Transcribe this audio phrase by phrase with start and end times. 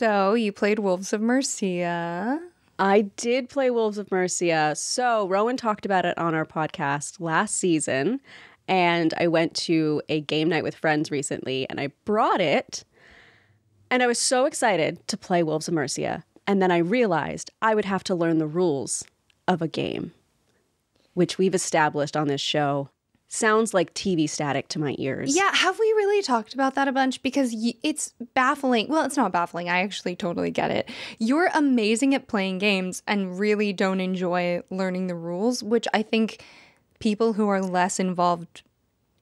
[0.00, 2.40] So you played Wolves of Mercia.
[2.78, 4.72] I did play Wolves of Mercia.
[4.74, 8.22] So Rowan talked about it on our podcast last season.
[8.66, 12.82] And I went to a game night with friends recently and I brought it.
[13.90, 16.24] And I was so excited to play Wolves of Mercia.
[16.46, 19.04] And then I realized I would have to learn the rules
[19.46, 20.12] of a game,
[21.12, 22.88] which we've established on this show
[23.32, 25.34] sounds like TV static to my ears.
[25.36, 27.22] Yeah, have we really talked about that a bunch?
[27.22, 28.88] Because y- it's baffling.
[28.88, 29.70] Well, it's not baffling.
[29.70, 30.90] I actually totally get it.
[31.18, 36.42] You're amazing at playing games and really don't enjoy learning the rules, which I think
[36.98, 38.62] people who are less involved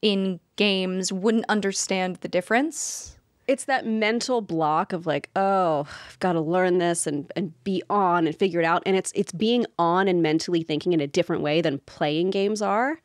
[0.00, 3.18] in games wouldn't understand the difference.
[3.46, 7.82] It's that mental block of like, oh, I've got to learn this and, and be
[7.90, 8.82] on and figure it out.
[8.86, 12.62] And it's it's being on and mentally thinking in a different way than playing games
[12.62, 13.00] are.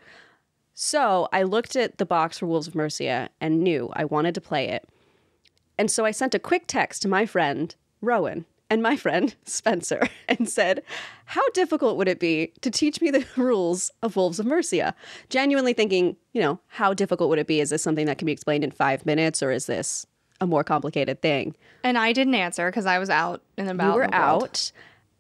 [0.74, 4.42] So I looked at the box for Wolves of Mercia and knew I wanted to
[4.42, 4.88] play it.
[5.78, 10.08] And so I sent a quick text to my friend, Rowan, and my friend, Spencer,
[10.28, 10.84] and said,
[11.26, 14.96] How difficult would it be to teach me the rules of Wolves of Mercia?
[15.30, 17.60] Genuinely thinking, you know, how difficult would it be?
[17.60, 20.06] Is this something that can be explained in five minutes or is this
[20.42, 21.56] a more complicated thing?
[21.84, 23.94] And I didn't answer because I was out and about.
[23.94, 24.72] We were out.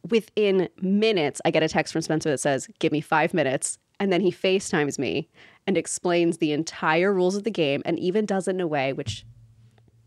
[0.09, 3.77] Within minutes, I get a text from Spencer that says, Give me five minutes.
[3.99, 5.29] And then he FaceTimes me
[5.65, 8.91] and explains the entire rules of the game and even does it in a way
[8.91, 9.25] which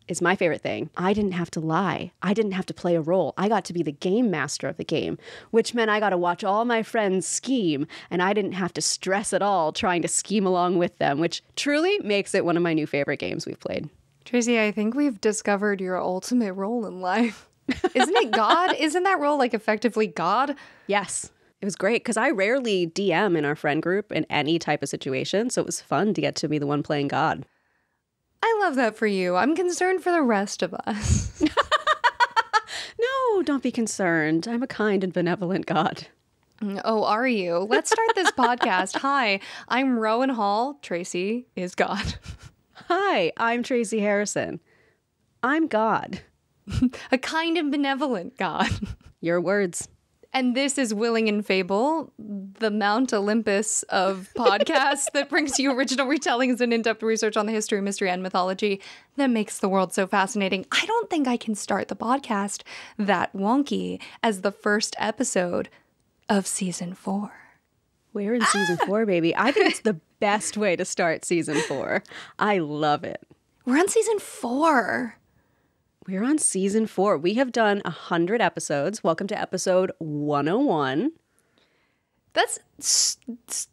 [0.08, 0.90] is my favorite thing.
[0.96, 2.12] I didn't have to lie.
[2.22, 3.34] I didn't have to play a role.
[3.36, 5.18] I got to be the game master of the game,
[5.50, 8.80] which meant I got to watch all my friends scheme and I didn't have to
[8.80, 12.62] stress at all trying to scheme along with them, which truly makes it one of
[12.62, 13.88] my new favorite games we've played.
[14.24, 17.48] Tracy, I think we've discovered your ultimate role in life.
[17.94, 18.74] Isn't it God?
[18.78, 20.54] Isn't that role like effectively God?
[20.86, 21.30] Yes.
[21.60, 24.88] It was great because I rarely DM in our friend group in any type of
[24.88, 25.50] situation.
[25.50, 27.46] So it was fun to get to be the one playing God.
[28.42, 29.36] I love that for you.
[29.36, 31.42] I'm concerned for the rest of us.
[32.98, 34.48] No, don't be concerned.
[34.48, 36.06] I'm a kind and benevolent God.
[36.62, 37.58] Mm, oh, are you?
[37.58, 38.96] Let's start this podcast.
[39.00, 40.78] Hi, I'm Rowan Hall.
[40.80, 42.14] Tracy is God.
[42.88, 44.60] Hi, I'm Tracy Harrison.
[45.42, 46.20] I'm God.
[47.12, 48.70] A kind and benevolent God.
[49.20, 49.88] Your words.
[50.32, 56.06] And this is Willing and Fable, the Mount Olympus of podcasts that brings you original
[56.06, 58.82] retellings and in depth research on the history, mystery, and mythology
[59.16, 60.66] that makes the world so fascinating.
[60.70, 62.62] I don't think I can start the podcast
[62.98, 65.70] that wonky as the first episode
[66.28, 67.32] of season four.
[68.12, 69.34] We're in season four, baby.
[69.34, 72.02] I think it's the best way to start season four.
[72.38, 73.26] I love it.
[73.64, 75.16] We're on season four.
[76.06, 77.18] We're on season four.
[77.18, 79.02] We have done 100 episodes.
[79.02, 81.10] Welcome to episode 101.
[82.32, 82.60] That's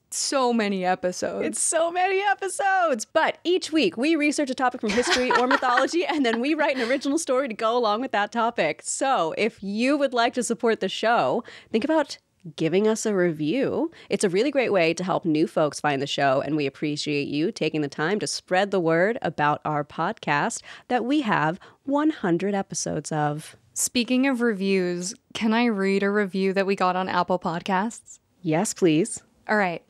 [0.09, 1.45] so many episodes.
[1.45, 3.05] It's so many episodes.
[3.05, 6.75] But each week we research a topic from history or mythology and then we write
[6.75, 8.81] an original story to go along with that topic.
[8.83, 12.17] So if you would like to support the show, think about
[12.55, 13.91] giving us a review.
[14.09, 16.41] It's a really great way to help new folks find the show.
[16.41, 21.05] And we appreciate you taking the time to spread the word about our podcast that
[21.05, 23.55] we have 100 episodes of.
[23.73, 28.19] Speaking of reviews, can I read a review that we got on Apple Podcasts?
[28.41, 29.21] Yes, please.
[29.47, 29.83] All right.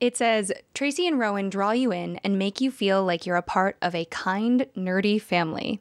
[0.00, 3.42] It says Tracy and Rowan draw you in and make you feel like you're a
[3.42, 5.80] part of a kind, nerdy family.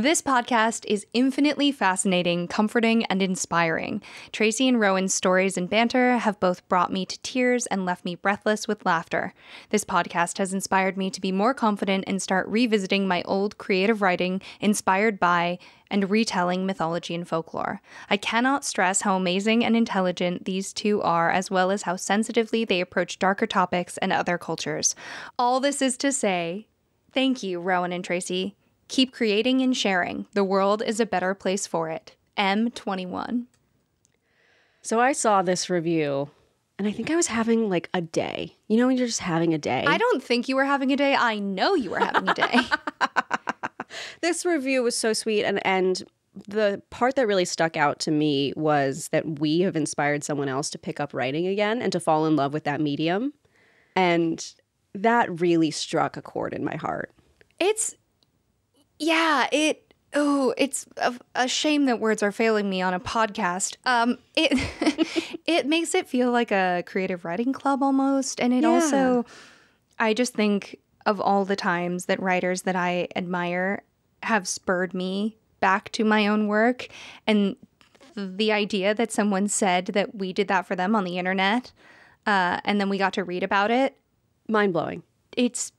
[0.00, 4.00] This podcast is infinitely fascinating, comforting, and inspiring.
[4.32, 8.14] Tracy and Rowan's stories and banter have both brought me to tears and left me
[8.14, 9.34] breathless with laughter.
[9.68, 14.00] This podcast has inspired me to be more confident and start revisiting my old creative
[14.00, 15.58] writing inspired by
[15.90, 17.82] and retelling mythology and folklore.
[18.08, 22.64] I cannot stress how amazing and intelligent these two are, as well as how sensitively
[22.64, 24.94] they approach darker topics and other cultures.
[25.38, 26.68] All this is to say,
[27.12, 28.56] thank you, Rowan and Tracy.
[28.90, 30.26] Keep creating and sharing.
[30.32, 32.16] The world is a better place for it.
[32.36, 33.44] M21.
[34.82, 36.28] So I saw this review
[36.76, 38.56] and I think I was having like a day.
[38.66, 39.84] You know, when you're just having a day?
[39.86, 41.14] I don't think you were having a day.
[41.14, 42.60] I know you were having a day.
[44.22, 46.02] this review was so sweet and and
[46.48, 50.68] the part that really stuck out to me was that we have inspired someone else
[50.70, 53.34] to pick up writing again and to fall in love with that medium
[53.94, 54.54] and
[54.94, 57.12] that really struck a chord in my heart
[57.60, 57.94] it's,
[59.00, 63.76] yeah, it, oh, it's a, a shame that words are failing me on a podcast.
[63.86, 64.52] Um, it,
[65.46, 68.40] it makes it feel like a creative writing club almost.
[68.40, 68.68] And it Yeah.
[68.68, 69.24] also,
[69.98, 73.82] I just think of all the times that writers that I admire
[74.22, 76.88] have spurred me back to my own work.
[77.26, 77.56] And
[78.14, 81.72] the idea that someone said that we did that for them on the internet,
[82.26, 83.96] uh, and then we got to read about it,
[84.46, 85.02] mind-blowing
[85.36, 85.70] it's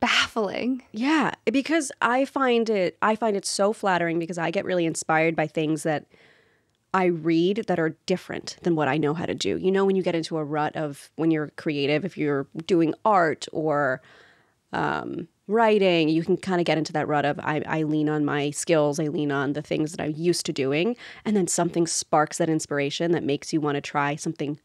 [0.00, 0.82] baffling.
[0.92, 5.36] Yeah, because I find it I find it so flattering because I get really inspired
[5.36, 6.06] by things that
[6.94, 9.56] I read that are different than what I know how to do.
[9.58, 12.94] You know, when you get into a rut of when you're creative, if you're doing
[13.04, 14.00] art or
[14.72, 18.24] um, writing, you can kind of get into that rut of I, I lean on
[18.24, 21.86] my skills, I lean on the things that I'm used to doing, and then something
[21.86, 24.58] sparks that inspiration that makes you want to try something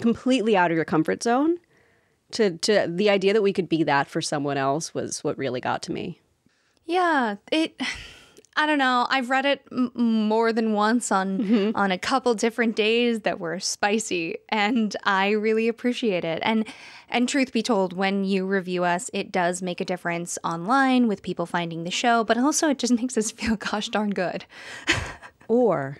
[0.00, 1.56] completely out of your comfort zone.
[2.32, 5.60] To to the idea that we could be that for someone else was what really
[5.60, 6.20] got to me.
[6.86, 7.80] Yeah, it.
[8.60, 9.06] I don't know.
[9.08, 11.76] I've read it m- more than once on mm-hmm.
[11.76, 16.40] on a couple different days that were spicy, and I really appreciate it.
[16.42, 16.66] And
[17.08, 21.22] and truth be told, when you review us, it does make a difference online with
[21.22, 24.44] people finding the show, but also it just makes us feel gosh darn good.
[25.48, 25.98] Or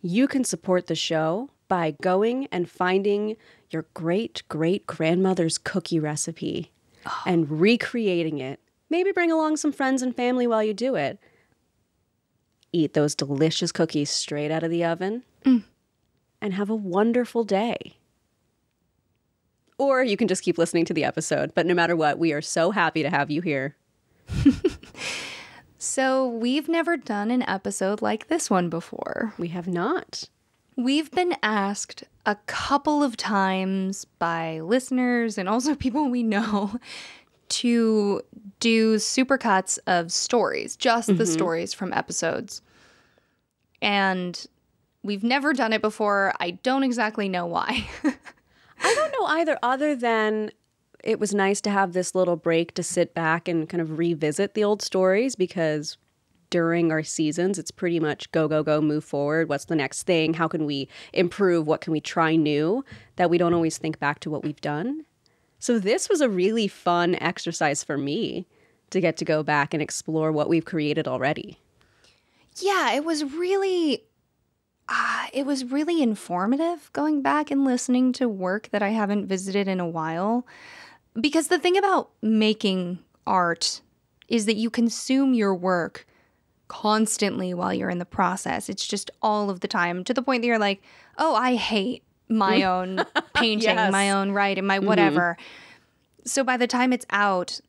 [0.00, 3.36] you can support the show by going and finding
[3.70, 6.72] your great great grandmother's cookie recipe
[7.06, 7.22] oh.
[7.26, 8.60] and recreating it.
[8.90, 11.18] Maybe bring along some friends and family while you do it.
[12.72, 15.64] Eat those delicious cookies straight out of the oven mm.
[16.40, 17.96] and have a wonderful day.
[19.78, 21.54] Or you can just keep listening to the episode.
[21.54, 23.76] But no matter what, we are so happy to have you here.
[25.80, 29.32] So, we've never done an episode like this one before.
[29.38, 30.24] We have not.
[30.76, 36.78] We've been asked a couple of times by listeners and also people we know
[37.48, 38.20] to
[38.60, 41.24] do supercuts of stories, just the mm-hmm.
[41.24, 42.60] stories from episodes.
[43.80, 44.46] And
[45.02, 46.34] we've never done it before.
[46.38, 47.88] I don't exactly know why.
[48.04, 50.50] I don't know either, other than
[51.02, 54.52] it was nice to have this little break to sit back and kind of revisit
[54.52, 55.96] the old stories because
[56.50, 59.48] during our seasons, it's pretty much go, go, go, move forward.
[59.48, 60.34] What's the next thing?
[60.34, 61.66] How can we improve?
[61.66, 62.84] What can we try new?
[63.16, 65.04] That we don't always think back to what we've done.
[65.58, 68.46] So, this was a really fun exercise for me
[68.90, 71.58] to get to go back and explore what we've created already.
[72.60, 74.04] yeah, it was really
[74.88, 79.68] uh, it was really informative going back and listening to work that I haven't visited
[79.68, 80.46] in a while.
[81.20, 83.80] Because the thing about making art
[84.28, 86.06] is that you consume your work
[86.68, 88.68] constantly while you're in the process.
[88.68, 90.82] It's just all of the time to the point that you're like,
[91.16, 93.04] "Oh, I hate my own
[93.34, 93.92] painting, Yes.
[93.92, 94.86] my own writing, my mm-hmm.
[94.86, 95.36] whatever."
[96.24, 97.60] So by the time it's out,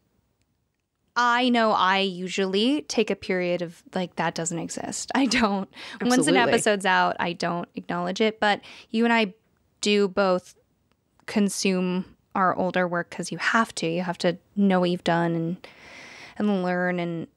[1.15, 5.11] I know I usually take a period of like that doesn't exist.
[5.15, 5.69] I don't.
[6.01, 8.39] Once an episode's out, I don't acknowledge it.
[8.39, 9.33] But you and I
[9.81, 10.55] do both
[11.25, 12.05] consume
[12.35, 13.87] our older work because you have to.
[13.87, 15.67] You have to know what you've done and
[16.37, 16.99] and learn.
[16.99, 17.27] And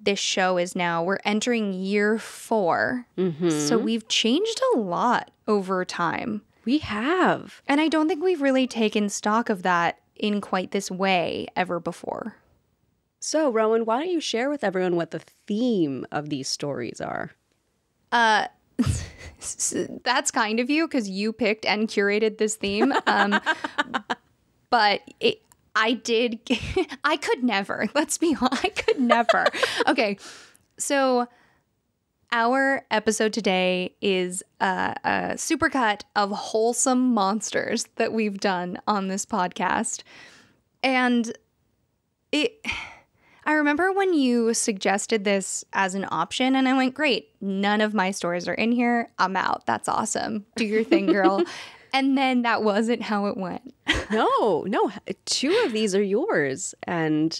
[0.00, 3.06] this show is now we're entering year 4
[3.50, 6.42] so we've changed a lot over time.
[6.64, 7.62] We have.
[7.66, 11.80] And I don't think we've really taken stock of that in quite this way ever
[11.80, 12.36] before.
[13.20, 17.32] So, Rowan, why don't you share with everyone what the theme of these stories are?
[18.12, 18.46] Uh,
[20.04, 22.92] that's kind of you because you picked and curated this theme.
[23.06, 23.40] Um,
[24.70, 25.40] but it,
[25.78, 26.40] I did.
[27.04, 27.88] I could never.
[27.94, 28.64] Let's be honest.
[28.64, 29.46] I could never.
[29.86, 30.18] okay,
[30.76, 31.28] so
[32.32, 39.24] our episode today is a, a supercut of wholesome monsters that we've done on this
[39.24, 40.02] podcast,
[40.82, 41.32] and
[42.32, 42.60] it.
[43.44, 47.94] I remember when you suggested this as an option, and I went, Great, none of
[47.94, 49.10] my stories are in here.
[49.18, 49.64] I'm out.
[49.64, 50.44] That's awesome.
[50.56, 51.42] Do your thing, girl.
[51.92, 53.74] And then that wasn't how it went.
[54.10, 54.90] No, no.
[55.26, 56.74] Two of these are yours.
[56.84, 57.38] And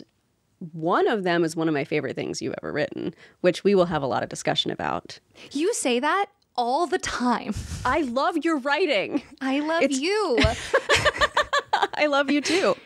[0.72, 3.86] one of them is one of my favorite things you've ever written, which we will
[3.86, 5.18] have a lot of discussion about.
[5.52, 6.26] You say that
[6.56, 7.54] all the time.
[7.86, 9.22] I love your writing.
[9.40, 10.38] I love It's- you.
[11.94, 12.76] I love you too.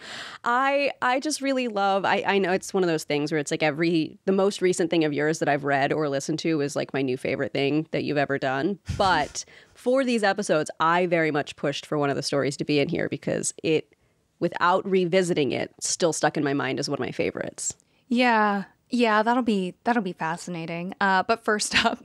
[0.44, 3.50] I I just really love I, I know it's one of those things where it's
[3.50, 6.74] like every the most recent thing of yours that I've read or listened to is
[6.76, 8.78] like my new favorite thing that you've ever done.
[8.98, 9.44] But
[9.82, 12.88] for these episodes, I very much pushed for one of the stories to be in
[12.88, 13.94] here because it
[14.38, 17.74] without revisiting it, still stuck in my mind as one of my favorites.
[18.08, 18.64] yeah.
[18.94, 20.92] Yeah, that'll be that'll be fascinating.
[21.00, 21.98] Uh, but first up,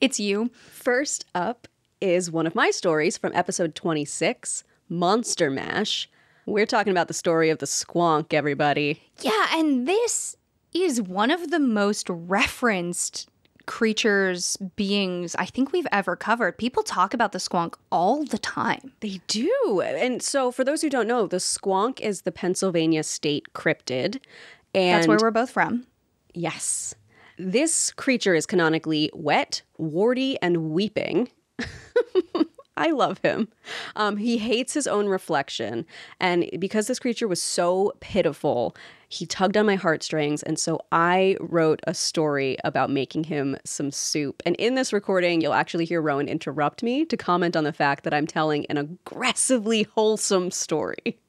[0.00, 0.50] it's you.
[0.54, 1.68] First up
[2.00, 6.10] is one of my stories from episode 26, Monster Mash.
[6.44, 9.00] We're talking about the story of the squonk, everybody.
[9.20, 10.34] Yeah, and this
[10.74, 13.30] is one of the most referenced
[13.66, 16.58] creatures, beings I think we've ever covered.
[16.58, 18.92] People talk about the squonk all the time.
[19.00, 19.82] They do.
[19.84, 24.20] And so, for those who don't know, the squonk is the Pennsylvania state cryptid.
[24.74, 25.86] And That's where we're both from.
[26.34, 26.94] yes,
[27.38, 31.28] this creature is canonically wet, warty, and weeping.
[32.82, 33.46] I love him.
[33.94, 35.86] Um, he hates his own reflection.
[36.18, 38.74] And because this creature was so pitiful,
[39.08, 40.42] he tugged on my heartstrings.
[40.42, 44.42] And so I wrote a story about making him some soup.
[44.44, 48.02] And in this recording, you'll actually hear Rowan interrupt me to comment on the fact
[48.02, 51.20] that I'm telling an aggressively wholesome story.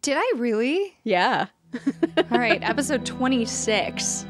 [0.00, 0.96] Did I really?
[1.04, 1.48] Yeah.
[2.30, 4.24] All right, episode 26.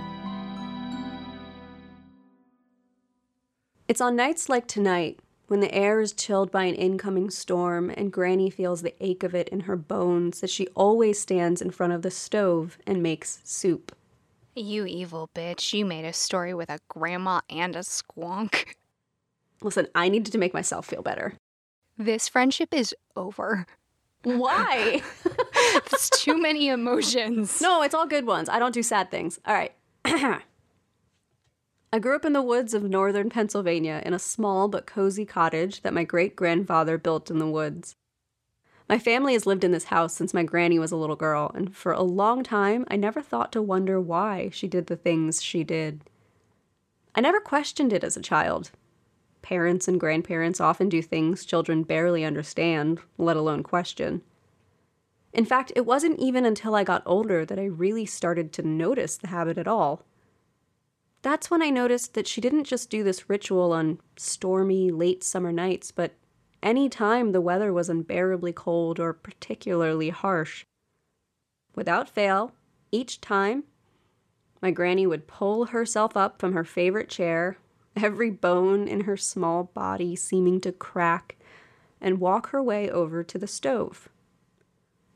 [3.87, 8.12] It's on nights like tonight when the air is chilled by an incoming storm and
[8.12, 11.93] Granny feels the ache of it in her bones that she always stands in front
[11.93, 13.95] of the stove and makes soup.
[14.55, 15.73] You evil bitch.
[15.73, 18.75] You made a story with a grandma and a squonk.
[19.62, 21.35] Listen, I needed to make myself feel better.
[21.97, 23.67] This friendship is over.
[24.23, 25.02] Why?
[25.90, 27.61] It's too many emotions.
[27.61, 28.49] no, it's all good ones.
[28.49, 29.38] I don't do sad things.
[29.47, 29.73] All right.
[31.90, 35.80] I grew up in the woods of northern Pennsylvania in a small but cozy cottage
[35.80, 37.97] that my great grandfather built in the woods.
[38.90, 41.75] My family has lived in this house since my granny was a little girl, and
[41.75, 45.64] for a long time I never thought to wonder why she did the things she
[45.64, 46.02] did.
[47.14, 48.71] I never questioned it as a child.
[49.40, 54.21] Parents and grandparents often do things children barely understand, let alone question.
[55.33, 59.16] In fact, it wasn't even until I got older that I really started to notice
[59.16, 60.04] the habit at all.
[61.22, 65.52] That's when I noticed that she didn't just do this ritual on stormy, late summer
[65.52, 66.14] nights, but
[66.62, 70.64] any time the weather was unbearably cold or particularly harsh.
[71.75, 72.52] Without fail,
[72.90, 73.64] each time,
[74.60, 77.58] my granny would pull herself up from her favorite chair,
[77.96, 81.37] every bone in her small body seeming to crack,
[82.00, 84.08] and walk her way over to the stove.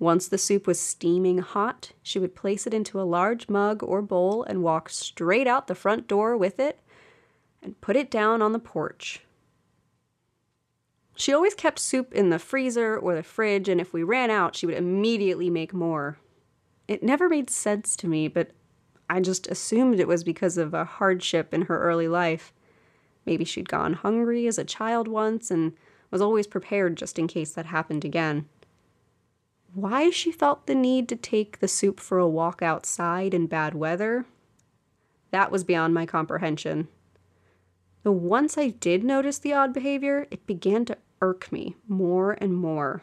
[0.02, 4.02] Once the soup was steaming hot, she would place it into a large mug or
[4.02, 6.80] bowl and walk straight out the front door with it
[7.62, 9.20] and put it down on the porch.
[11.14, 14.56] She always kept soup in the freezer or the fridge, and if we ran out,
[14.56, 16.18] she would immediately make more.
[16.88, 18.50] It never made sense to me, but
[19.08, 22.52] I just assumed it was because of a hardship in her early life.
[23.24, 25.74] Maybe she'd gone hungry as a child once and
[26.10, 28.48] was always prepared just in case that happened again.
[29.74, 33.74] Why she felt the need to take the soup for a walk outside in bad
[33.74, 34.26] weather,
[35.30, 36.88] that was beyond my comprehension.
[38.02, 42.54] Though once I did notice the odd behavior, it began to irk me more and
[42.54, 43.02] more.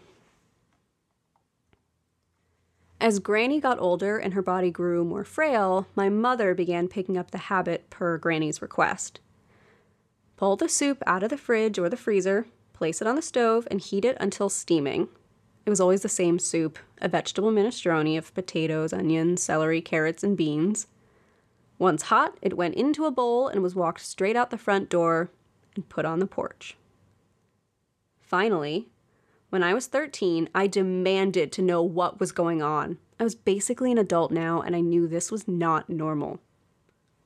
[3.01, 7.31] As Granny got older and her body grew more frail, my mother began picking up
[7.31, 9.21] the habit per Granny's request.
[10.35, 13.67] Pull the soup out of the fridge or the freezer, place it on the stove,
[13.71, 15.07] and heat it until steaming.
[15.69, 20.35] It was always the same soup a vegetable minestrone of potatoes, onions, celery, carrots, and
[20.35, 20.88] beans.
[21.77, 25.29] Once hot, it went into a bowl and was walked straight out the front door
[25.75, 26.75] and put on the porch.
[28.19, 28.88] Finally,
[29.51, 32.97] when I was 13, I demanded to know what was going on.
[33.19, 36.39] I was basically an adult now, and I knew this was not normal.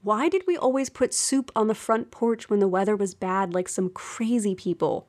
[0.02, 3.54] Why did we always put soup on the front porch when the weather was bad
[3.54, 5.08] like some crazy people?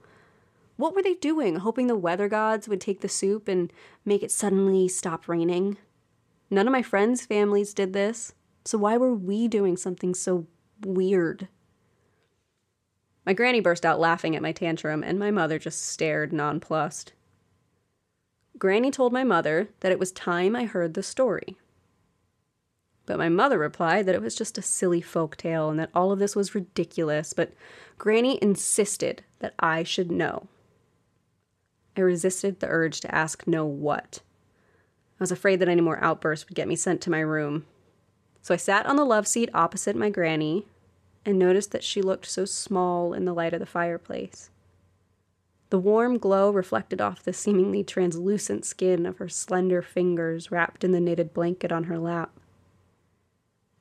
[0.76, 3.72] What were they doing, hoping the weather gods would take the soup and
[4.04, 5.76] make it suddenly stop raining?
[6.50, 10.46] None of my friends' families did this, so why were we doing something so
[10.84, 11.48] weird?
[13.24, 17.12] My granny burst out laughing at my tantrum, and my mother just stared nonplussed.
[18.58, 21.56] Granny told my mother that it was time I heard the story.
[23.06, 26.12] But my mother replied that it was just a silly folk tale and that all
[26.12, 27.52] of this was ridiculous, but
[27.98, 30.48] Granny insisted that I should know.
[31.96, 34.20] I resisted the urge to ask no what.
[35.20, 37.66] I was afraid that any more outbursts would get me sent to my room.
[38.42, 40.66] So I sat on the love seat opposite my granny
[41.24, 44.50] and noticed that she looked so small in the light of the fireplace.
[45.70, 50.92] The warm glow reflected off the seemingly translucent skin of her slender fingers wrapped in
[50.92, 52.38] the knitted blanket on her lap.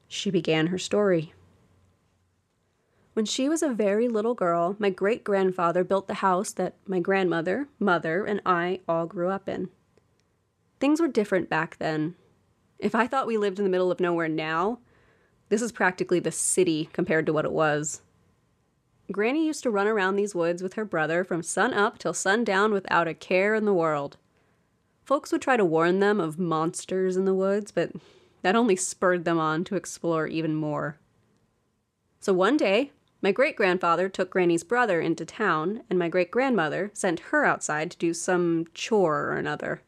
[0.07, 1.33] She began her story.
[3.13, 6.99] When she was a very little girl, my great grandfather built the house that my
[6.99, 9.69] grandmother, mother, and I all grew up in.
[10.79, 12.15] Things were different back then.
[12.79, 14.79] If I thought we lived in the middle of nowhere now,
[15.49, 18.01] this is practically the city compared to what it was.
[19.11, 22.73] Granny used to run around these woods with her brother from sun up till sundown
[22.73, 24.17] without a care in the world.
[25.05, 27.91] Folks would try to warn them of monsters in the woods, but
[28.41, 30.97] that only spurred them on to explore even more.
[32.19, 32.91] So one day,
[33.23, 37.89] my great grandfather took Granny's brother into town, and my great grandmother sent her outside
[37.91, 39.81] to do some chore or another.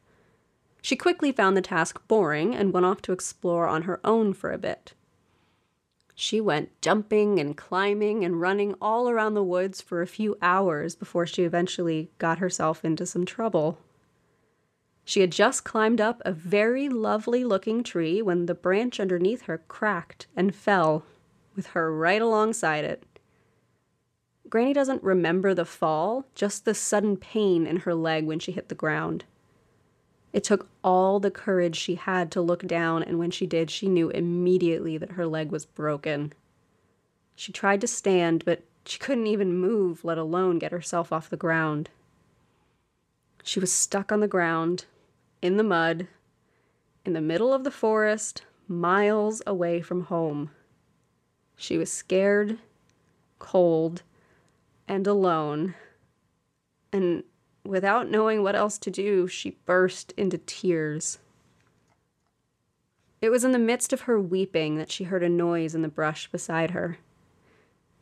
[0.82, 4.54] She quickly found the task boring and went off to explore on her own for
[4.54, 4.94] a bit.
[6.15, 10.96] She went jumping and climbing and running all around the woods for a few hours
[10.96, 13.80] before she eventually got herself into some trouble.
[15.04, 19.58] She had just climbed up a very lovely looking tree when the branch underneath her
[19.68, 21.04] cracked and fell,
[21.54, 23.04] with her right alongside it.
[24.49, 28.69] Granny doesn't remember the fall, just the sudden pain in her leg when she hit
[28.69, 29.25] the ground.
[30.33, 33.87] It took all the courage she had to look down, and when she did, she
[33.87, 36.33] knew immediately that her leg was broken.
[37.35, 41.37] She tried to stand, but she couldn't even move, let alone get herself off the
[41.37, 41.89] ground.
[43.43, 44.85] She was stuck on the ground,
[45.41, 46.07] in the mud,
[47.05, 50.51] in the middle of the forest, miles away from home.
[51.55, 52.57] She was scared,
[53.39, 54.03] cold,
[54.88, 55.75] and alone.
[56.92, 57.24] And
[57.65, 61.18] Without knowing what else to do, she burst into tears.
[63.22, 65.88] It was in the midst of her weeping that she heard a noise in the
[65.88, 67.00] brush beside her.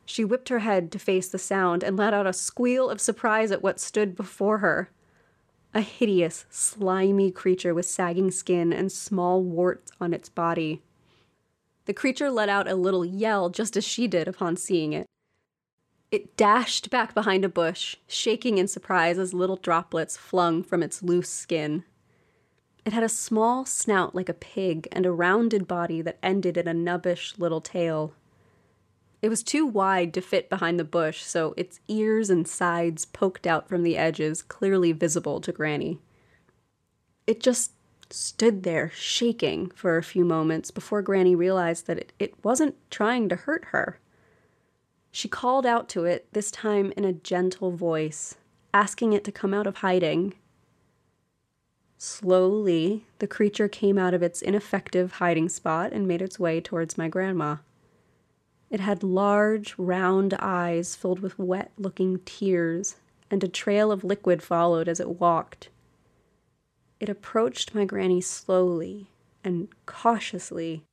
[0.06, 3.52] She whipped her head to face the sound and let out a squeal of surprise
[3.52, 4.90] at what stood before her.
[5.74, 10.82] A hideous, slimy creature with sagging skin and small warts on its body.
[11.86, 15.08] The creature let out a little yell just as she did upon seeing it.
[16.14, 21.02] It dashed back behind a bush, shaking in surprise as little droplets flung from its
[21.02, 21.86] loose skin.
[22.86, 26.68] It had a small snout like a pig and a rounded body that ended in
[26.68, 28.14] a nubbish little tail.
[29.24, 33.48] It was too wide to fit behind the bush, so its ears and sides poked
[33.48, 35.98] out from the edges, clearly visible to Granny.
[37.26, 37.72] It just
[38.12, 43.30] stood there, shaking, for a few moments before Granny realized that it, it wasn't trying
[43.30, 43.98] to hurt her.
[45.16, 48.34] She called out to it, this time in a gentle voice,
[48.74, 50.34] asking it to come out of hiding.
[52.00, 56.98] Slowly, the creature came out of its ineffective hiding spot and made its way towards
[56.98, 57.58] my grandma.
[58.72, 62.96] It had large, round eyes filled with wet looking tears,
[63.30, 65.70] and a trail of liquid followed as it walked.
[67.00, 69.12] It approached my granny slowly
[69.44, 70.86] and cautiously,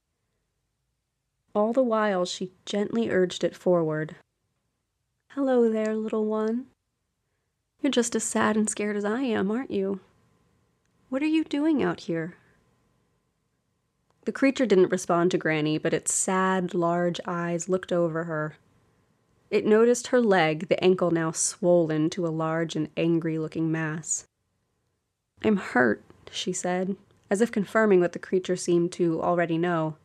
[1.54, 4.16] all the while, she gently urged it forward.
[5.30, 6.66] Hello there, little one.
[7.80, 10.00] You're just as sad and scared as I am, aren't you?
[11.08, 12.36] What are you doing out here?
[14.26, 18.56] The creature didn't respond to Granny, but its sad, large eyes looked over her.
[19.50, 24.26] It noticed her leg, the ankle now swollen to a large and angry looking mass.
[25.42, 26.96] I'm hurt, she said,
[27.30, 29.96] as if confirming what the creature seemed to already know.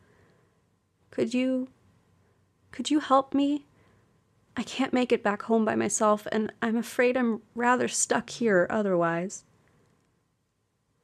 [1.10, 1.68] Could you.
[2.72, 3.64] could you help me?
[4.56, 8.66] I can't make it back home by myself, and I'm afraid I'm rather stuck here
[8.70, 9.44] otherwise.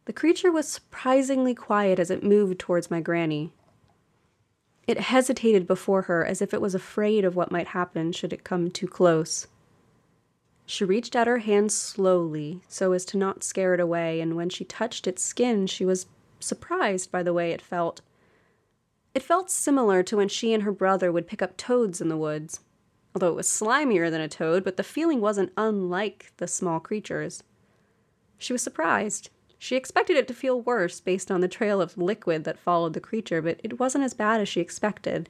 [0.07, 3.53] The creature was surprisingly quiet as it moved towards my granny.
[4.87, 8.43] It hesitated before her as if it was afraid of what might happen should it
[8.43, 9.47] come too close.
[10.67, 14.49] She reached out her hand slowly so as to not scare it away, and when
[14.49, 16.07] she touched its skin, she was
[16.41, 18.01] surprised by the way it felt.
[19.14, 22.16] It felt similar to when she and her brother would pick up toads in the
[22.16, 22.61] woods,
[23.14, 27.42] although it was slimier than a toad, but the feeling wasn't unlike the small creatures.
[28.38, 29.29] She was surprised.
[29.59, 33.01] She expected it to feel worse based on the trail of liquid that followed the
[33.01, 35.29] creature, but it wasn't as bad as she expected.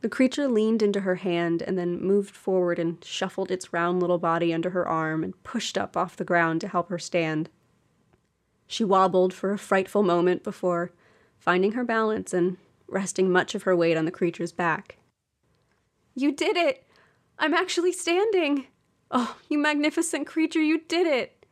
[0.00, 4.18] The creature leaned into her hand and then moved forward and shuffled its round little
[4.18, 7.50] body under her arm and pushed up off the ground to help her stand.
[8.66, 10.92] She wobbled for a frightful moment before
[11.40, 14.98] finding her balance and resting much of her weight on the creature's back.
[16.14, 16.86] You did it!
[17.38, 18.66] I'm actually standing!
[19.10, 21.46] Oh, you magnificent creature, you did it!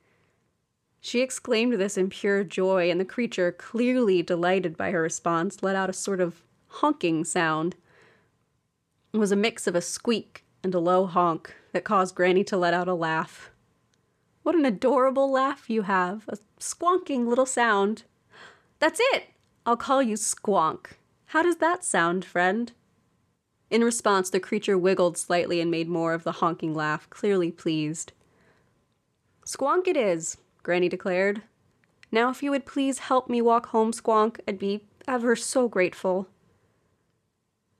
[1.00, 5.76] She exclaimed this in pure joy, and the creature, clearly delighted by her response, let
[5.76, 7.76] out a sort of honking sound.
[9.12, 12.56] It was a mix of a squeak and a low honk that caused Granny to
[12.56, 13.50] let out a laugh.
[14.42, 16.24] What an adorable laugh you have!
[16.28, 18.02] A squonking little sound.
[18.80, 19.28] That's it!
[19.68, 20.92] I'll call you Squonk.
[21.26, 22.72] How does that sound, friend?
[23.68, 28.12] In response, the creature wiggled slightly and made more of the honking laugh, clearly pleased.
[29.46, 31.42] Squonk it is, Granny declared.
[32.10, 36.28] Now, if you would please help me walk home, Squonk, I'd be ever so grateful.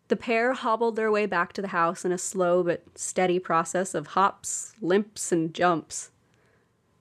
[0.09, 3.95] The pair hobbled their way back to the house in a slow but steady process
[3.95, 6.11] of hops, limps, and jumps.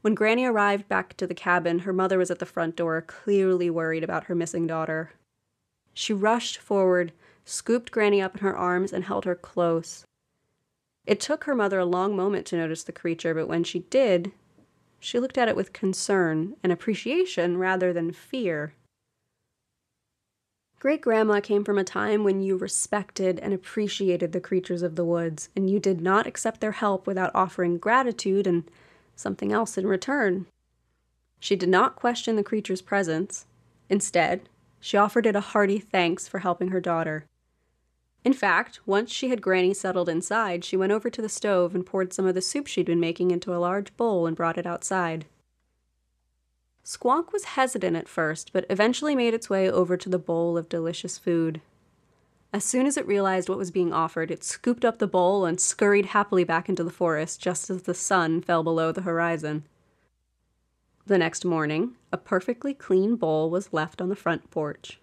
[0.08, 3.70] When Granny arrived back to the cabin, her mother was at the front door, clearly
[3.70, 5.12] worried about her missing daughter.
[5.94, 7.12] She rushed forward,
[7.44, 10.06] scooped Granny up in her arms, and held her close.
[11.06, 14.32] It took her mother a long moment to notice the creature, but when she did,
[14.98, 18.76] she looked at it with concern and appreciation rather than fear.
[20.80, 25.04] Great grandma came from a time when you respected and appreciated the creatures of the
[25.04, 28.72] woods, and you did not accept their help without offering gratitude and
[29.18, 30.46] something else in return.
[31.40, 33.46] She did not question the creature's presence.
[33.90, 34.50] Instead,
[34.80, 37.26] she offered it a hearty thanks for helping her daughter.
[38.24, 41.86] In fact, once she had Granny settled inside, she went over to the stove and
[41.86, 44.66] poured some of the soup she'd been making into a large bowl and brought it
[44.66, 45.26] outside.
[46.84, 50.70] Squonk was hesitant at first, but eventually made its way over to the bowl of
[50.70, 51.62] delicious food.
[52.54, 55.60] As soon as it realized what was being offered, it scooped up the bowl and
[55.60, 59.66] scurried happily back into the forest just as the sun fell below the horizon.
[61.06, 65.00] The next morning, a perfectly clean bowl was left on the front porch.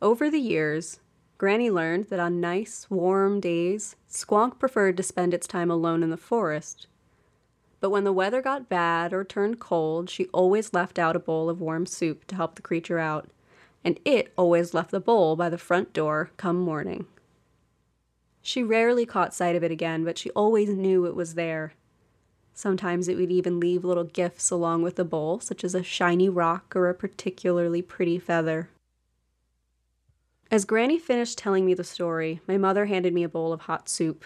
[0.00, 1.00] Over the years,
[1.36, 6.10] Granny learned that on nice, warm days, Squonk preferred to spend its time alone in
[6.10, 6.86] the forest
[7.80, 11.48] but when the weather got bad or turned cold, she always left out a bowl
[11.48, 13.28] of warm soup to help the creature out,
[13.84, 17.06] and it always left the bowl by the front door come morning.
[18.42, 21.74] She rarely caught sight of it again, but she always knew it was there.
[22.54, 26.28] Sometimes it would even leave little gifts along with the bowl, such as a shiny
[26.28, 28.68] rock or a particularly pretty feather.
[30.50, 33.88] As Granny finished telling me the story, my mother handed me a bowl of hot
[33.88, 34.24] soup.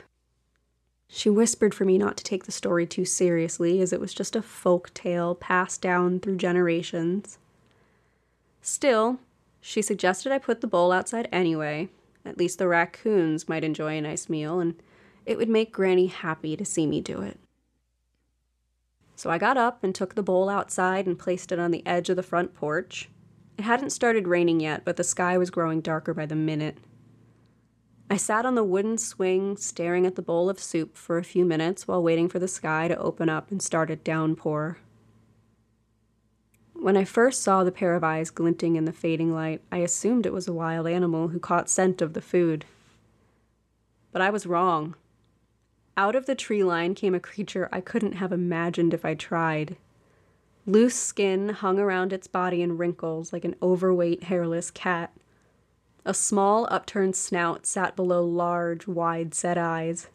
[1.09, 4.35] She whispered for me not to take the story too seriously, as it was just
[4.35, 7.39] a folk tale passed down through generations.
[8.63, 9.19] Still,
[9.63, 11.89] she suggested I put the bowl outside anyway.
[12.27, 14.75] At least the raccoons might enjoy a nice meal, and
[15.25, 17.39] it would make Granny happy to see me do it.
[19.15, 22.11] So I got up and took the bowl outside and placed it on the edge
[22.11, 23.09] of the front porch.
[23.57, 26.79] It hadn't started raining yet, but the sky was growing darker by the minute.
[28.11, 31.45] I sat on the wooden swing, staring at the bowl of soup for a few
[31.45, 34.79] minutes while waiting for the sky to open up and start a downpour.
[36.83, 40.27] When I first saw the pair of eyes glinting in the fading light, I assumed
[40.27, 42.65] it was a wild animal who caught scent of the food.
[44.11, 44.97] But I was wrong.
[45.97, 49.77] Out of the tree line came a creature I couldn't have imagined if I tried.
[50.67, 55.13] Loose skin hung around its body in wrinkles like an overweight, hairless cat.
[56.05, 60.09] A small upturned snout sat below large, wide set eyes.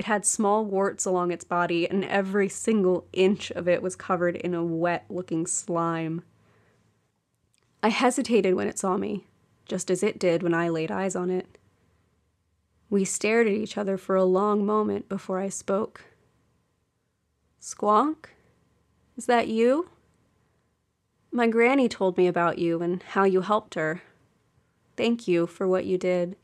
[0.00, 4.34] It had small warts along its body, and every single inch of it was covered
[4.34, 6.22] in a wet looking slime.
[7.82, 9.26] I hesitated when it saw me,
[9.68, 11.58] just as it did when I laid eyes on it.
[12.88, 16.04] We stared at each other for a long moment before I spoke.
[17.60, 18.30] Squonk?
[19.18, 19.90] Is that you?
[21.30, 24.00] My granny told me about you and how you helped her.
[24.96, 26.36] Thank you for what you did.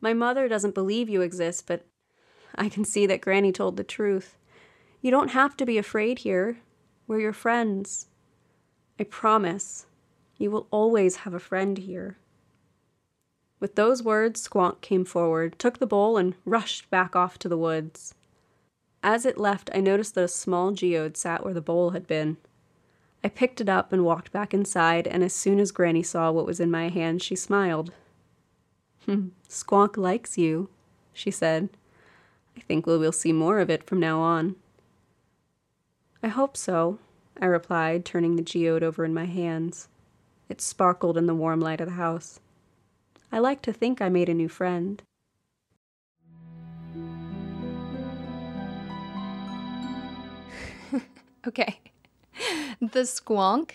[0.00, 1.84] My mother doesn't believe you exist, but
[2.54, 4.36] I can see that Granny told the truth.
[5.00, 6.58] You don't have to be afraid here.
[7.06, 8.06] We're your friends.
[8.98, 9.86] I promise.
[10.36, 12.18] You will always have a friend here.
[13.60, 17.58] With those words, Squonk came forward, took the bowl, and rushed back off to the
[17.58, 18.14] woods.
[19.02, 22.36] As it left, I noticed that a small geode sat where the bowl had been.
[23.22, 26.46] I picked it up and walked back inside, and as soon as Granny saw what
[26.46, 27.92] was in my hand, she smiled.
[29.06, 30.68] Hmm, Squonk likes you,
[31.12, 31.68] she said.
[32.58, 34.56] I think we will see more of it from now on.
[36.22, 36.98] I hope so,
[37.40, 39.88] I replied, turning the geode over in my hands.
[40.48, 42.40] It sparkled in the warm light of the house.
[43.30, 45.02] I like to think I made a new friend.
[51.46, 51.78] okay
[52.80, 53.72] the Squonk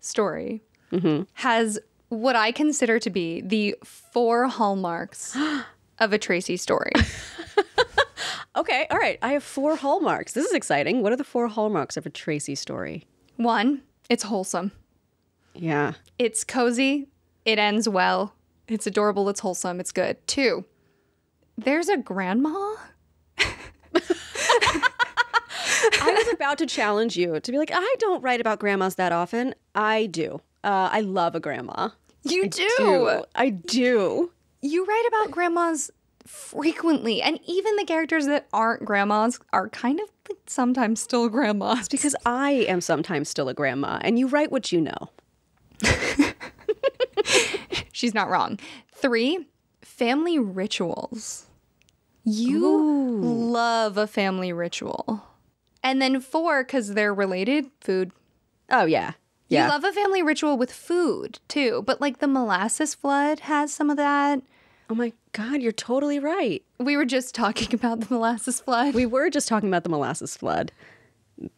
[0.00, 1.22] story mm-hmm.
[1.34, 5.36] has what I consider to be the four hallmarks
[5.98, 6.92] of a Tracy story.
[8.56, 9.18] okay, all right.
[9.22, 10.32] I have four hallmarks.
[10.32, 11.02] This is exciting.
[11.02, 13.04] What are the four hallmarks of a Tracy story?
[13.36, 14.72] One, it's wholesome.
[15.54, 15.94] Yeah.
[16.18, 17.08] It's cozy.
[17.44, 18.34] It ends well.
[18.68, 19.28] It's adorable.
[19.28, 19.78] It's wholesome.
[19.80, 20.16] It's good.
[20.26, 20.64] Two,
[21.56, 22.74] there's a grandma
[26.02, 29.12] I was about to challenge you to be like, I don't write about grandmas that
[29.12, 29.54] often.
[29.74, 30.40] I do.
[30.64, 31.90] Uh, I love a grandma.
[32.24, 32.68] You I do.
[32.78, 33.24] do.
[33.34, 34.30] I do.
[34.62, 35.90] You write about grandmas
[36.26, 41.88] frequently, and even the characters that aren't grandmas are kind of like sometimes still grandmas.
[41.88, 45.10] Because I am sometimes still a grandma, and you write what you know.
[47.92, 48.58] She's not wrong.
[48.92, 49.46] Three,
[49.82, 51.46] family rituals.
[52.24, 53.20] You Ooh.
[53.20, 55.24] love a family ritual.
[55.82, 58.10] And then four, because they're related, food.
[58.68, 59.12] Oh, yeah.
[59.48, 59.66] Yeah.
[59.66, 63.90] You love a family ritual with food too, but like the molasses flood has some
[63.90, 64.42] of that.
[64.88, 66.62] Oh my God, you're totally right.
[66.78, 68.94] We were just talking about the molasses flood.
[68.94, 70.72] We were just talking about the molasses flood.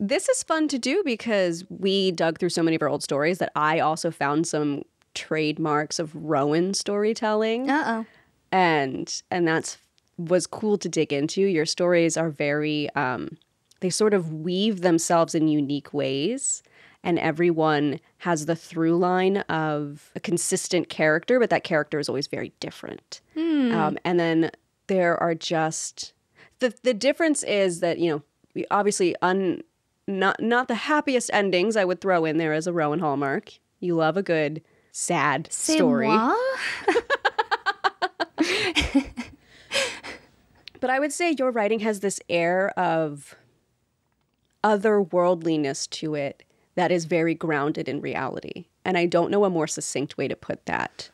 [0.00, 3.38] This is fun to do because we dug through so many of our old stories
[3.38, 4.82] that I also found some
[5.14, 7.70] trademarks of Rowan storytelling.
[7.70, 8.06] Uh oh.
[8.50, 9.78] and and that's
[10.16, 11.42] was cool to dig into.
[11.42, 13.36] Your stories are very um
[13.80, 16.62] they sort of weave themselves in unique ways
[17.04, 22.26] and everyone has the through line of a consistent character, but that character is always
[22.26, 23.20] very different.
[23.72, 24.50] Um, and then
[24.88, 26.12] there are just
[26.58, 28.22] the the difference is that you know
[28.54, 29.62] we obviously un
[30.06, 33.52] not not the happiest endings I would throw in there as a Rowan Hallmark.
[33.80, 36.08] You love a good sad story.
[40.80, 43.34] But I would say your writing has this air of
[44.62, 46.44] otherworldliness to it
[46.78, 48.66] that is very grounded in reality.
[48.84, 51.10] And I don't know a more succinct way to put that.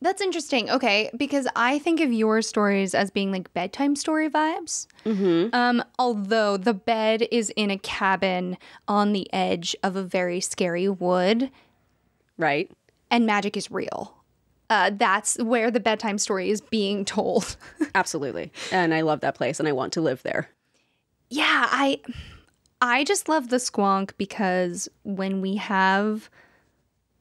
[0.00, 0.68] That's interesting.
[0.68, 4.86] Okay, because I think of your stories as being like bedtime story vibes.
[5.06, 5.54] Mm-hmm.
[5.54, 10.88] Um, although the bed is in a cabin on the edge of a very scary
[10.90, 11.50] wood,
[12.36, 12.70] Right?
[13.10, 14.14] and magic is real.
[14.68, 17.56] Uh, that's where the bedtime story is being told.
[17.94, 18.52] Absolutely.
[18.72, 20.50] And I love that place and I want to live there.
[21.30, 22.00] yeah, I,
[22.84, 26.28] I just love the squonk because when we have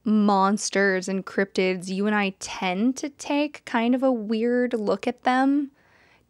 [0.04, 5.24] monsters and cryptids, you and I tend to take kind of a weird look at
[5.24, 5.72] them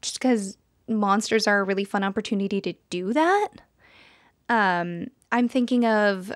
[0.03, 0.55] just because
[0.87, 3.49] monsters are a really fun opportunity to do that.
[4.49, 6.31] Um, I'm thinking of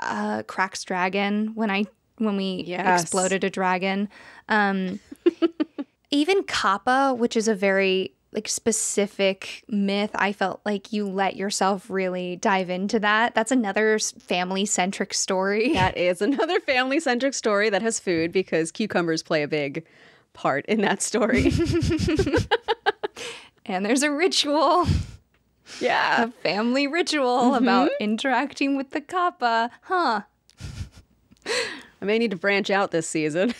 [0.00, 1.84] uh, Krak's Dragon when I
[2.16, 3.02] when we Yes.
[3.02, 4.08] exploded a dragon.
[4.48, 5.00] Um,
[6.10, 11.88] even Kappa, which is a very like specific myth, I felt like you let yourself
[11.88, 13.34] really dive into that.
[13.34, 15.72] That's another family centric story.
[15.78, 19.86] That is another family centric story that has food because cucumbers play a big
[20.32, 21.52] part in that story.
[23.68, 24.86] And there's a ritual,
[25.78, 26.24] yeah.
[26.24, 27.62] a family ritual mm-hmm.
[27.62, 29.70] about interacting with the Kappa.
[29.82, 30.22] Huh.
[32.00, 33.52] I may need to branch out this season.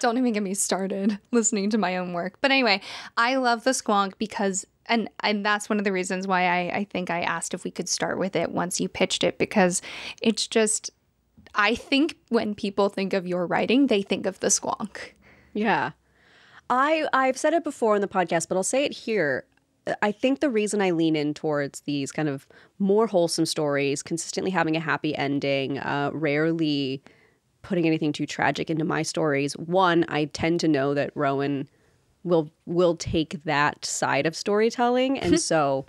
[0.00, 2.38] Don't even get me started listening to my own work.
[2.40, 2.80] But anyway,
[3.16, 6.84] I love the squonk because and and that's one of the reasons why I, I
[6.84, 9.80] think I asked if we could start with it once you pitched it because
[10.20, 10.90] it's just
[11.54, 15.12] I think when people think of your writing, they think of the squonk.
[15.54, 15.92] Yeah.
[16.68, 19.44] I I've said it before in the podcast, but I'll say it here.
[20.02, 22.46] I think the reason I lean in towards these kind of
[22.78, 27.02] more wholesome stories, consistently having a happy ending, uh, rarely
[27.62, 29.54] putting anything too tragic into my stories.
[29.54, 31.68] One, I tend to know that Rowan
[32.22, 35.86] will will take that side of storytelling, and so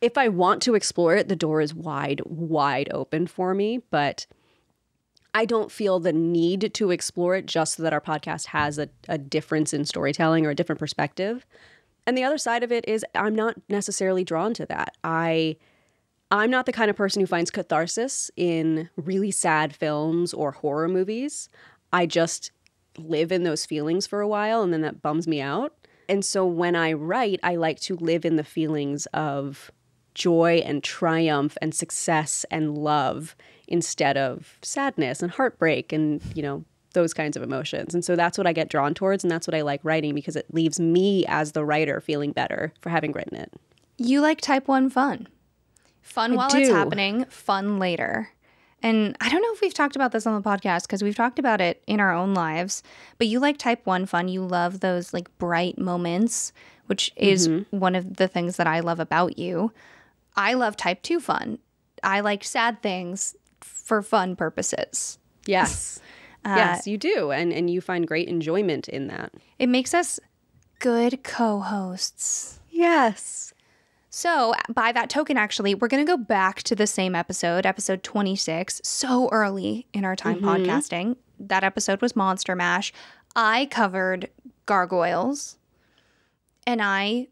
[0.00, 3.80] if I want to explore it, the door is wide wide open for me.
[3.90, 4.26] But
[5.34, 8.88] I don't feel the need to explore it just so that our podcast has a,
[9.08, 11.44] a difference in storytelling or a different perspective.
[12.06, 14.96] And the other side of it is I'm not necessarily drawn to that.
[15.04, 15.56] I
[16.30, 20.88] I'm not the kind of person who finds catharsis in really sad films or horror
[20.88, 21.48] movies.
[21.92, 22.50] I just
[22.98, 25.74] live in those feelings for a while and then that bums me out.
[26.08, 29.70] And so when I write, I like to live in the feelings of
[30.14, 33.36] joy and triumph and success and love
[33.66, 36.64] instead of sadness and heartbreak and, you know,
[36.94, 37.94] those kinds of emotions.
[37.94, 40.36] And so that's what I get drawn towards and that's what I like writing because
[40.36, 43.52] it leaves me as the writer feeling better for having written it.
[43.98, 45.28] You like type one fun.
[46.08, 48.30] Fun while it's happening, fun later.
[48.82, 51.38] And I don't know if we've talked about this on the podcast because we've talked
[51.38, 52.82] about it in our own lives,
[53.18, 54.28] but you like type one fun.
[54.28, 56.52] You love those like bright moments,
[56.86, 57.78] which is mm-hmm.
[57.78, 59.70] one of the things that I love about you.
[60.34, 61.58] I love type two fun.
[62.02, 65.18] I like sad things for fun purposes.
[65.46, 66.00] Yes.
[66.44, 67.32] Uh, yes, you do.
[67.32, 69.32] And and you find great enjoyment in that.
[69.58, 70.20] It makes us
[70.78, 72.60] good co hosts.
[72.70, 73.52] Yes.
[74.18, 78.02] So, by that token, actually, we're going to go back to the same episode, episode
[78.02, 81.14] 26, so early in our time podcasting.
[81.38, 82.92] That episode was Monster Mash.
[83.36, 84.28] I covered
[84.66, 85.56] gargoyles,
[86.66, 87.28] and I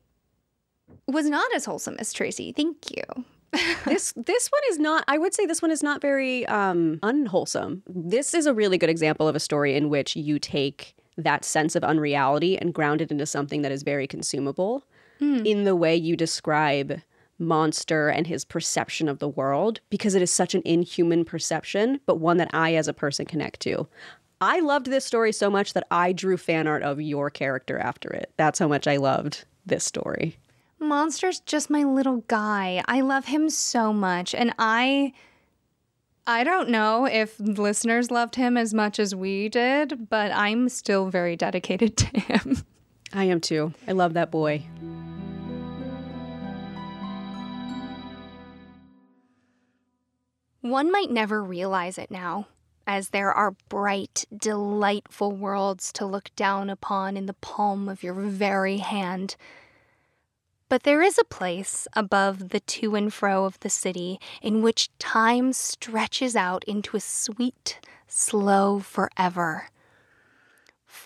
[1.09, 2.53] was not as wholesome as Tracy.
[2.53, 3.25] Thank you.
[3.85, 7.83] this this one is not I would say this one is not very um unwholesome.
[7.89, 11.75] This is a really good example of a story in which you take that sense
[11.75, 14.85] of unreality and ground it into something that is very consumable
[15.19, 15.47] Hmm.
[15.47, 17.01] in the way you describe
[17.39, 22.19] monster and his perception of the world because it is such an inhuman perception but
[22.19, 23.89] one that I as a person connect to.
[24.41, 28.11] I loved this story so much that I drew fan art of your character after
[28.11, 28.33] it.
[28.37, 30.37] That's how much I loved this story.
[30.79, 32.83] Monster's just my little guy.
[32.87, 34.35] I love him so much.
[34.35, 35.13] And I.
[36.29, 41.09] I don't know if listeners loved him as much as we did, but I'm still
[41.09, 42.65] very dedicated to him.
[43.13, 43.73] I am too.
[43.87, 44.65] I love that boy.
[50.71, 52.49] One might never realize it now.
[52.89, 58.15] as there are bright, delightful worlds to look down upon in the palm of your
[58.15, 59.37] very hand.
[60.69, 64.89] But there is a place above the to and fro of the city in which
[64.99, 69.69] time stretches out into a sweet, slow forever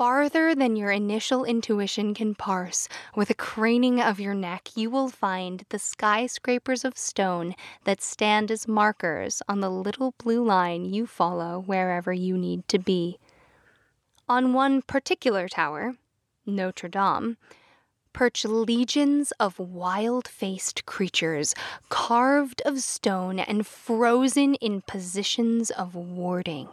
[0.00, 5.10] farther than your initial intuition can parse, with a craning of your neck, you will
[5.10, 11.06] find the skyscrapers of stone that stand as markers on the little blue line you
[11.06, 13.18] follow wherever you need to be.
[14.26, 15.96] On one particular tower,
[16.46, 17.36] Notre Dame,
[18.12, 21.54] perch legions of wild faced creatures,
[21.88, 26.68] carved of stone and frozen in positions of warding.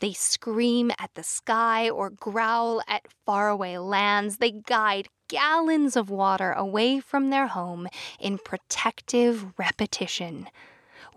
[0.00, 4.38] They scream at the sky or growl at faraway lands.
[4.38, 10.48] They guide gallons of water away from their home in protective repetition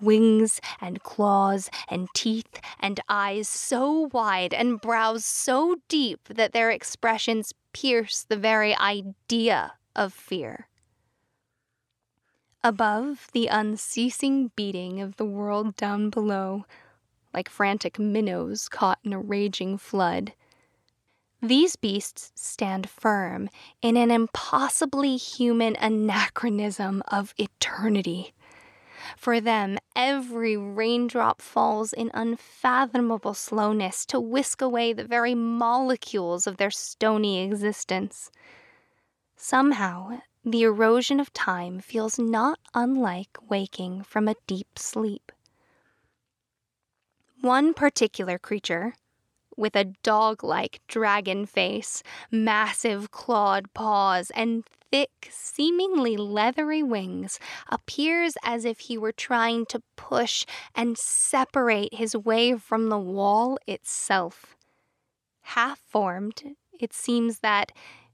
[0.03, 6.69] wings and claws and teeth and eyes so wide and brows so deep that their
[6.69, 10.67] expressions pierce the very idea of fear.
[12.63, 16.65] Above the unceasing beating of the world down below,
[17.33, 20.33] like frantic minnows caught in a raging flood,
[21.41, 23.49] these beasts stand firm
[23.81, 28.33] in an impossibly human anachronism of eternity.
[29.17, 36.57] For them, every raindrop falls in unfathomable slowness to whisk away the very molecules of
[36.57, 38.31] their stony existence.
[39.35, 45.31] Somehow, the erosion of time feels not unlike waking from a deep sleep.
[47.41, 48.95] One particular creature,
[49.55, 58.35] with a dog like dragon face, massive clawed paws, and thick, seemingly leathery wings, appears
[58.43, 64.55] as if he were trying to push and separate his way from the wall itself.
[65.41, 66.43] Half formed,
[66.79, 67.71] it seems that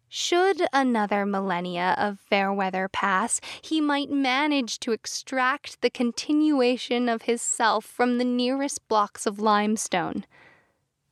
[0.08, 7.24] should another millennia of fair weather pass, he might manage to extract the continuation of
[7.24, 10.26] his self from the nearest blocks of limestone.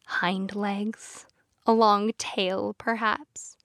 [0.06, 1.26] Hind legs,
[1.66, 3.57] a long tail, perhaps,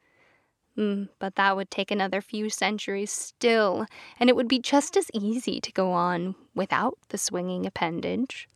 [0.76, 3.86] Mm, but that would take another few centuries still,
[4.18, 8.48] and it would be just as easy to go on without the swinging appendage.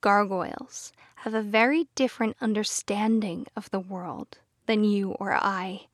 [0.00, 5.88] Gargoyles have a very different understanding of the world than you or I.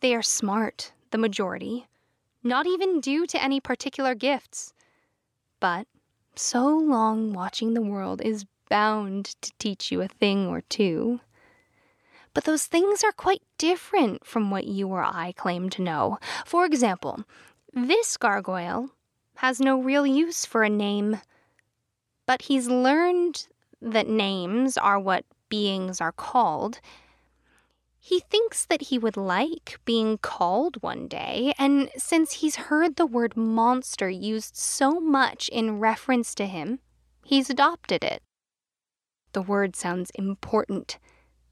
[0.00, 1.86] They are smart, the majority,
[2.42, 4.74] not even due to any particular gifts.
[5.60, 5.86] But
[6.34, 11.20] so long watching the world is bound to teach you a thing or two.
[12.36, 16.18] But those things are quite different from what you or I claim to know.
[16.44, 17.24] For example,
[17.72, 18.90] this gargoyle
[19.36, 21.22] has no real use for a name,
[22.26, 23.48] but he's learned
[23.80, 26.78] that names are what beings are called.
[27.98, 33.06] He thinks that he would like being called one day, and since he's heard the
[33.06, 36.80] word monster used so much in reference to him,
[37.24, 38.22] he's adopted it.
[39.32, 40.98] The word sounds important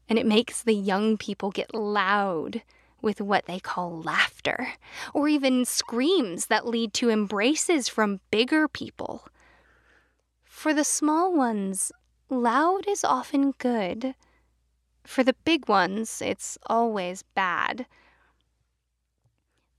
[0.09, 2.61] and it makes the young people get loud
[3.01, 4.73] with what they call laughter,
[5.13, 9.27] or even screams that lead to embraces from bigger people.
[10.43, 11.91] For the small ones,
[12.29, 14.15] loud is often good.
[15.03, 17.85] For the big ones, it's always bad.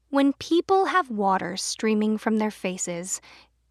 [0.09, 3.21] When people have water streaming from their faces,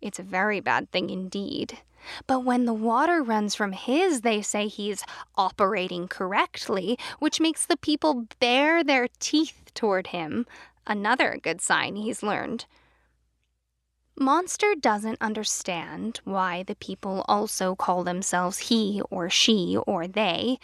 [0.02, 1.80] it's a very bad thing indeed.
[2.28, 5.04] But when the water runs from his, they say he's
[5.36, 10.46] operating correctly, which makes the people bare their teeth toward him.
[10.88, 12.66] Another good sign he's learned.
[14.18, 20.58] Monster doesn't understand why the people also call themselves he or she or they,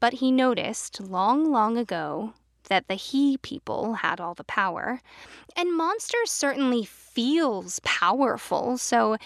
[0.00, 2.34] but he noticed long, long ago
[2.68, 5.00] that the he people had all the power.
[5.54, 9.16] And Monster certainly feels powerful, so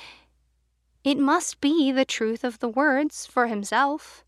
[1.06, 4.24] it must be the truth of the words for himself.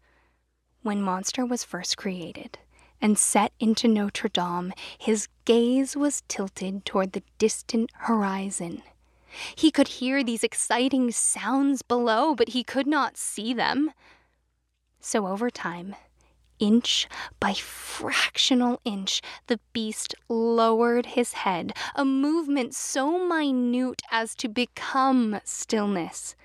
[0.83, 2.57] When Monster was first created
[3.01, 8.85] and set into Notre Dame, his gaze was tilted toward the distant horizon.
[9.57, 13.91] He could hear these exciting sounds below, but he could not see them.
[15.01, 15.97] So over time,
[16.61, 17.09] inch
[17.41, 25.41] by fractional inch, the beast lowered his head, a movement so minute as to become
[25.43, 26.37] stillness.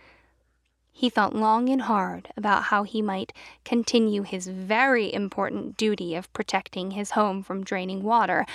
[0.96, 3.34] He thought long and hard about how he might
[3.66, 8.46] continue his very important duty of protecting his home from draining water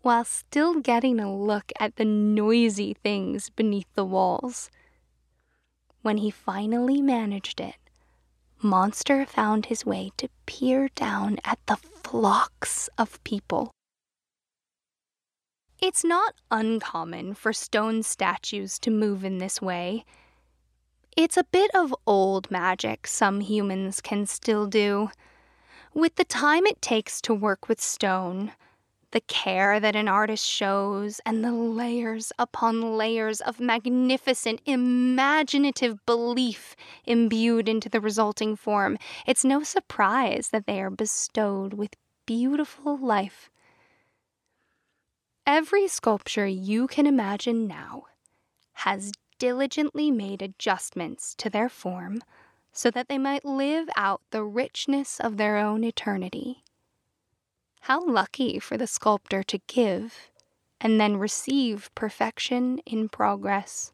[0.00, 4.70] while still getting a look at the noisy things beneath the walls.
[6.00, 7.76] When he finally managed it,
[8.60, 13.70] Monster found his way to peer down at the flocks of people.
[15.80, 20.04] It's not uncommon for stone statues to move in this way.
[21.14, 25.10] It's a bit of old magic some humans can still do.
[25.92, 28.52] With the time it takes to work with stone,
[29.10, 36.74] the care that an artist shows, and the layers upon layers of magnificent, imaginative belief
[37.04, 38.96] imbued into the resulting form,
[39.26, 41.94] it's no surprise that they are bestowed with
[42.24, 43.50] beautiful life.
[45.46, 48.04] Every sculpture you can imagine now
[48.72, 52.22] has diligently made adjustments to their form
[52.72, 56.62] so that they might live out the richness of their own eternity.
[57.80, 60.30] How lucky for the sculptor to give
[60.80, 63.92] and then receive perfection in progress.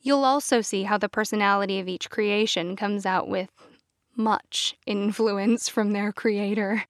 [0.00, 3.50] You'll also see how the personality of each creation comes out with
[4.14, 6.84] much influence from their creator.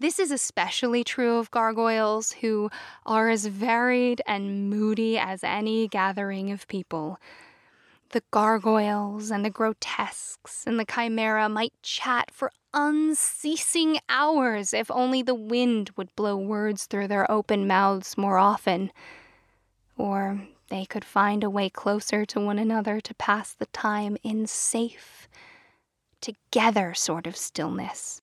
[0.00, 2.70] This is especially true of gargoyles, who
[3.04, 7.18] are as varied and moody as any gathering of people.
[8.10, 15.20] The gargoyles and the grotesques and the chimera might chat for unceasing hours if only
[15.20, 18.92] the wind would blow words through their open mouths more often.
[19.96, 24.46] Or they could find a way closer to one another to pass the time in
[24.46, 25.28] safe,
[26.20, 28.22] together sort of stillness.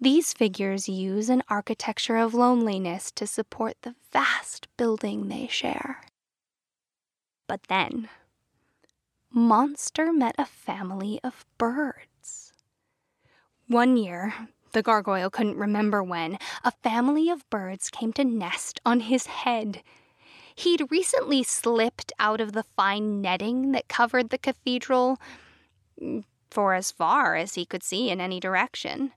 [0.00, 6.02] These figures use an architecture of loneliness to support the vast building they share.
[7.46, 8.10] But then,
[9.30, 12.52] Monster met a family of birds.
[13.68, 14.34] One year,
[14.72, 19.82] the gargoyle couldn't remember when, a family of birds came to nest on his head.
[20.54, 25.18] He'd recently slipped out of the fine netting that covered the cathedral
[26.00, 29.12] mm, for as far as he could see in any direction.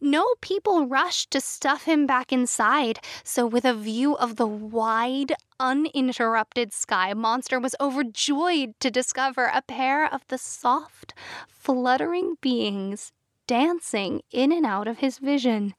[0.00, 5.32] No people rushed to stuff him back inside, so with a view of the wide,
[5.60, 11.14] uninterrupted sky, Monster was overjoyed to discover a pair of the soft,
[11.48, 13.12] fluttering beings
[13.46, 15.74] dancing in and out of his vision.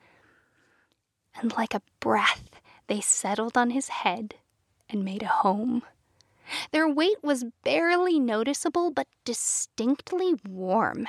[1.35, 2.49] And like a breath,
[2.87, 4.35] they settled on his head
[4.89, 5.83] and made a home.
[6.71, 11.07] Their weight was barely noticeable, but distinctly warm.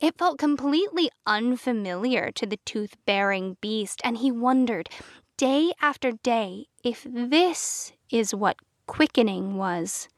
[0.00, 4.88] It felt completely unfamiliar to the tooth bearing beast, and he wondered,
[5.36, 10.08] day after day, if this is what quickening was.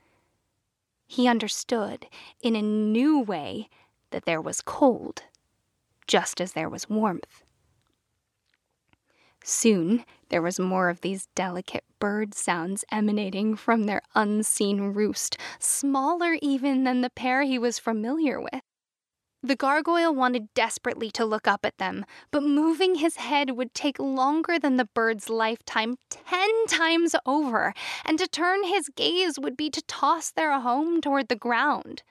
[1.07, 2.07] He understood,
[2.41, 3.69] in a new way,
[4.11, 5.25] that there was cold,
[6.07, 7.43] just as there was warmth.
[9.43, 16.37] Soon there was more of these delicate bird sounds emanating from their unseen roost, smaller
[16.41, 18.63] even than the pair he was familiar with.
[19.45, 23.99] The gargoyle wanted desperately to look up at them, but moving his head would take
[23.99, 27.75] longer than the bird's lifetime ten times over,
[28.05, 32.05] and to turn his gaze would be to toss their home toward the ground.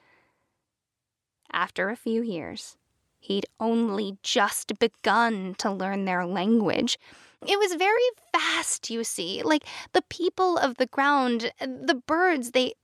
[1.50, 2.76] After a few years,
[3.18, 6.98] he'd only just begun to learn their language.
[7.46, 9.42] It was very fast, you see.
[9.42, 12.74] Like the people of the ground, the birds, they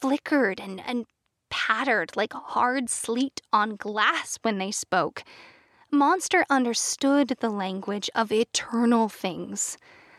[0.00, 1.06] flickered and, and
[1.54, 5.22] pattered like hard sleet on glass when they spoke.
[5.88, 9.78] Monster understood the language of eternal things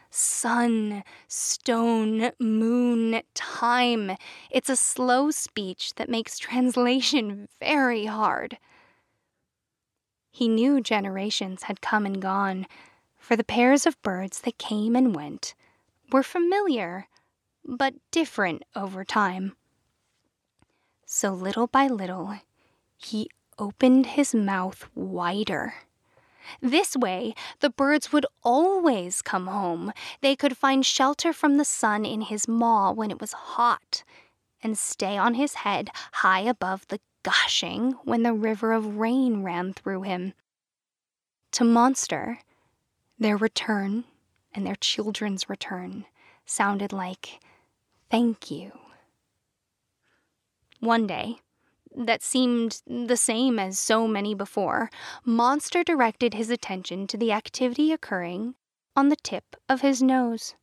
[0.10, 4.16] sun, stone, moon, time.
[4.50, 8.58] It's a slow speech that makes translation very hard.
[10.32, 12.66] He knew generations had come and gone,
[13.18, 15.54] for the pairs of birds that came and went
[16.14, 17.08] were familiar,
[17.66, 19.58] but different over time.
[21.16, 22.42] So little by little,
[22.98, 25.76] he opened his mouth wider.
[26.60, 29.94] This way, the birds would always come home.
[30.20, 34.04] They could find shelter from the sun in his maw when it was hot,
[34.62, 39.72] and stay on his head high above the gushing when the river of rain ran
[39.72, 40.34] through him.
[41.54, 42.40] To Monster,
[43.18, 44.04] their return
[44.54, 46.08] and their children's return
[46.46, 47.40] sounded like
[48.12, 48.74] thank you.
[50.86, 51.40] One day,
[51.96, 54.92] that seemed the same as so many before,
[55.24, 58.54] Monster directed his attention to the activity occurring
[58.96, 60.54] on the tip of his nose.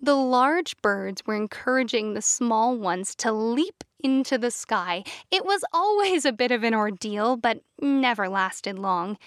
[0.00, 5.02] The large birds were encouraging the small ones to leap into the sky.
[5.32, 9.18] It was always a bit of an ordeal, but never lasted long.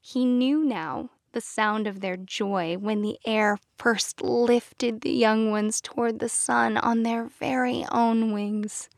[0.00, 5.52] He knew now the sound of their joy when the air first lifted the young
[5.52, 8.88] ones toward the sun on their very own wings.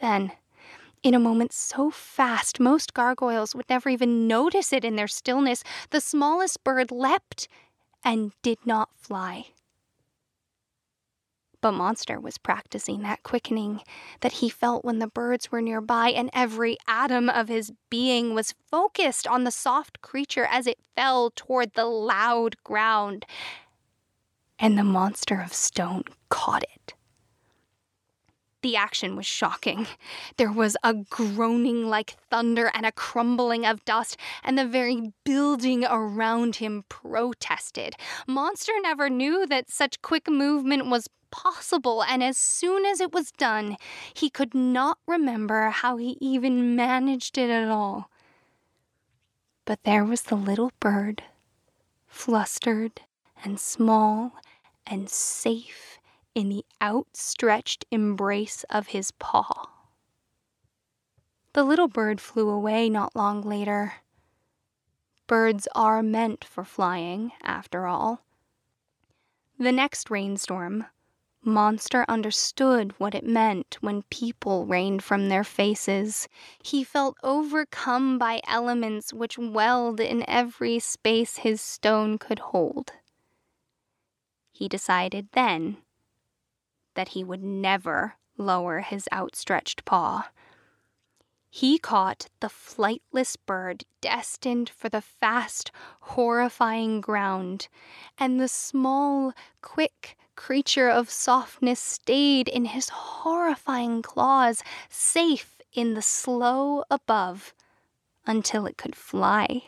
[0.00, 0.32] Then,
[1.02, 5.62] In a moment so fast, most gargoyles would never even notice it in their stillness,
[5.90, 7.48] the smallest bird leapt
[8.04, 9.46] and did not fly.
[11.60, 13.82] But Monster was practicing that quickening
[14.20, 18.54] that he felt when the birds were nearby, and every atom of his being was
[18.70, 23.24] focused on the soft creature as it fell toward the loud ground.
[24.58, 26.75] And the monster of stone caught it.
[28.66, 29.86] The action was shocking.
[30.38, 35.84] There was a groaning like thunder and a crumbling of dust, and the very building
[35.84, 37.94] around him protested.
[38.26, 43.30] Monster never knew that such quick movement was possible, and as soon as it was
[43.30, 43.76] done,
[44.12, 48.10] he could not remember how he even managed it at all.
[49.64, 51.22] But there was the little bird,
[52.08, 53.02] flustered
[53.44, 54.32] and small
[54.84, 56.00] and safe
[56.36, 59.70] in the outstretched embrace of his paw.
[61.54, 63.94] The little bird flew away not long later.
[65.26, 68.20] Birds are meant for flying, after all.
[69.58, 70.84] The next rainstorm,
[71.42, 76.28] Monster understood what it meant when people rained from their faces.
[76.62, 82.92] He felt overcome by elements which welled in every space his stone could hold.
[84.52, 85.78] He decided then
[86.96, 90.28] that he would never lower his outstretched paw.
[91.48, 95.70] He caught the flightless bird destined for the fast,
[96.00, 97.68] horrifying ground,
[98.18, 99.32] and the small,
[99.62, 107.54] quick creature of softness stayed in his horrifying claws, safe in the slow above,
[108.26, 109.62] until it could fly.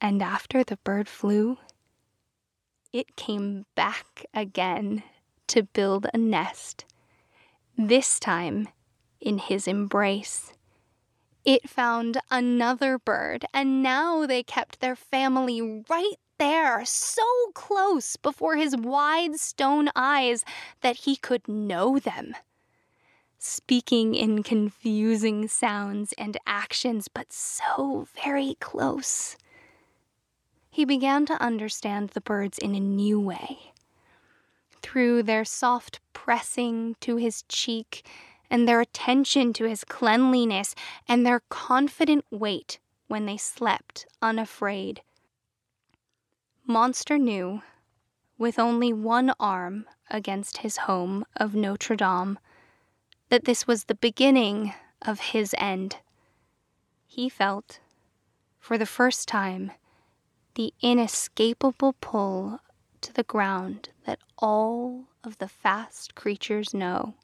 [0.00, 1.58] And after the bird flew,
[2.92, 5.02] it came back again
[5.48, 6.84] to build a nest,
[7.76, 8.68] this time
[9.20, 10.52] in his embrace.
[11.44, 17.22] It found another bird, and now they kept their family right there, so
[17.54, 20.44] close before his wide stone eyes
[20.80, 22.34] that he could know them.
[23.38, 29.36] Speaking in confusing sounds and actions, but so very close.
[30.68, 33.72] He began to understand the birds in a new way
[34.86, 38.06] through their soft pressing to his cheek
[38.48, 40.76] and their attention to his cleanliness
[41.08, 42.78] and their confident wait
[43.08, 45.02] when they slept unafraid.
[46.64, 47.62] Monster knew,
[48.38, 52.38] with only one arm against his home of Notre Dame,
[53.28, 54.72] that this was the beginning
[55.02, 55.96] of his end.
[57.08, 57.80] He felt,
[58.60, 59.72] for the first time,
[60.54, 62.60] the inescapable pull
[63.06, 67.14] to the ground that all of the fast creatures know.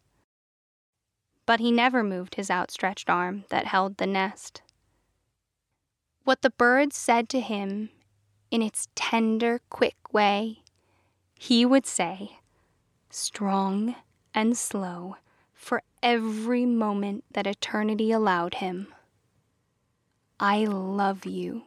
[1.44, 4.62] But he never moved his outstretched arm that held the nest.
[6.22, 7.90] What the bird said to him
[8.48, 10.62] in its tender, quick way,
[11.34, 12.38] he would say,
[13.10, 13.96] strong
[14.32, 15.16] and slow,
[15.52, 18.94] for every moment that eternity allowed him.
[20.38, 21.64] I love you.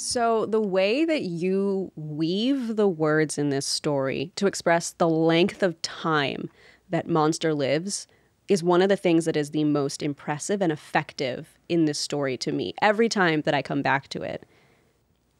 [0.00, 5.60] So, the way that you weave the words in this story to express the length
[5.60, 6.50] of time
[6.88, 8.06] that Monster lives
[8.46, 12.36] is one of the things that is the most impressive and effective in this story
[12.36, 12.74] to me.
[12.80, 14.46] Every time that I come back to it,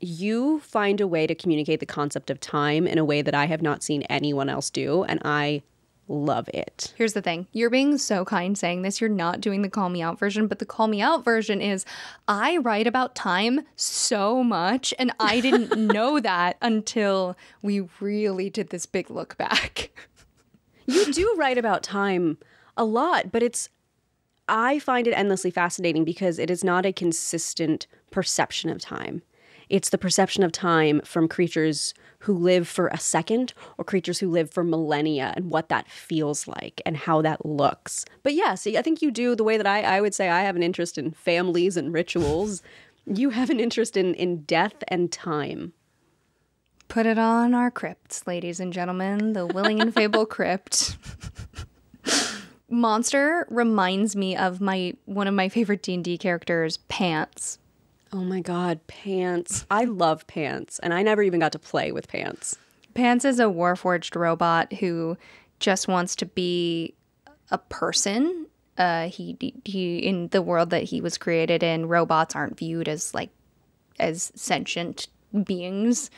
[0.00, 3.46] you find a way to communicate the concept of time in a way that I
[3.46, 5.04] have not seen anyone else do.
[5.04, 5.62] And I
[6.08, 6.92] love it.
[6.96, 9.00] Here's the thing you're being so kind saying this.
[9.00, 11.84] You're not doing the call me out version, but the call me out version is
[12.26, 18.70] I write about time so much, and I didn't know that until we really did
[18.70, 19.90] this big look back.
[20.86, 22.38] you do write about time
[22.76, 23.68] a lot, but it's
[24.48, 29.22] I find it endlessly fascinating because it is not a consistent perception of time.
[29.68, 34.30] It's the perception of time from creatures who live for a second or creatures who
[34.30, 38.04] live for millennia and what that feels like and how that looks.
[38.22, 40.42] But yeah, see, I think you do the way that I, I would say I
[40.42, 42.62] have an interest in families and rituals.
[43.06, 45.72] you have an interest in, in death and time.
[46.88, 50.96] Put it on our crypts, ladies and gentlemen, the Willing and Fable crypt.
[52.70, 57.58] Monster reminds me of my one of my favorite D&D characters, Pants,
[58.12, 59.66] Oh my God, Pants.
[59.70, 62.56] I love Pants, and I never even got to play with Pants.
[62.94, 65.16] Pants is a warforged robot who
[65.60, 66.94] just wants to be
[67.50, 68.46] a person.
[68.78, 73.12] Uh, he he in the world that he was created in, robots aren't viewed as
[73.12, 73.30] like
[73.98, 75.08] as sentient
[75.44, 76.10] beings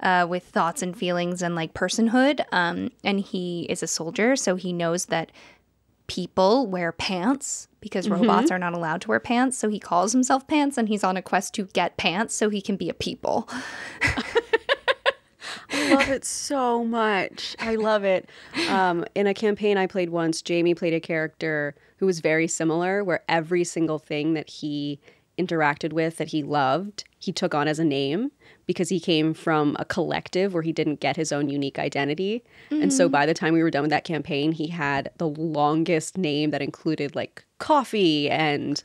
[0.00, 2.44] uh, with thoughts and feelings and like personhood.
[2.52, 5.32] Um, and he is a soldier, so he knows that
[6.06, 9.58] people wear pants because robots are not allowed to wear pants.
[9.58, 12.62] So he calls himself Pants and he's on a quest to get pants so he
[12.62, 13.46] can be a people.
[15.74, 17.56] I love it so much.
[17.58, 18.30] I love it.
[18.70, 23.02] Um, in a campaign I played once, Jamie played a character who was very similar,
[23.02, 25.00] where every single thing that he
[25.38, 28.32] interacted with that he loved, he took on as a name
[28.66, 32.42] because he came from a collective where he didn't get his own unique identity.
[32.72, 36.18] And so by the time we were done with that campaign, he had the longest
[36.18, 38.82] name that included like coffee and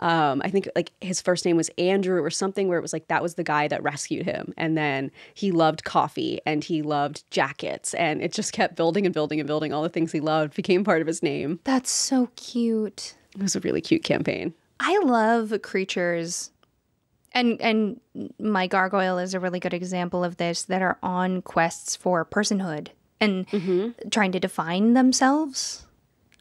[0.00, 3.08] um, I think like his first name was Andrew or something where it was like
[3.08, 4.52] that was the guy that rescued him.
[4.56, 9.14] And then he loved coffee and he loved jackets and it just kept building and
[9.14, 9.72] building and building.
[9.72, 11.58] All the things he loved became part of his name.
[11.64, 13.16] That's so cute.
[13.34, 14.54] It was a really cute campaign.
[14.78, 16.52] I love creatures
[17.32, 18.00] and and
[18.38, 22.88] my gargoyle is a really good example of this that are on quests for personhood
[23.20, 23.46] and
[24.10, 25.86] trying to define themselves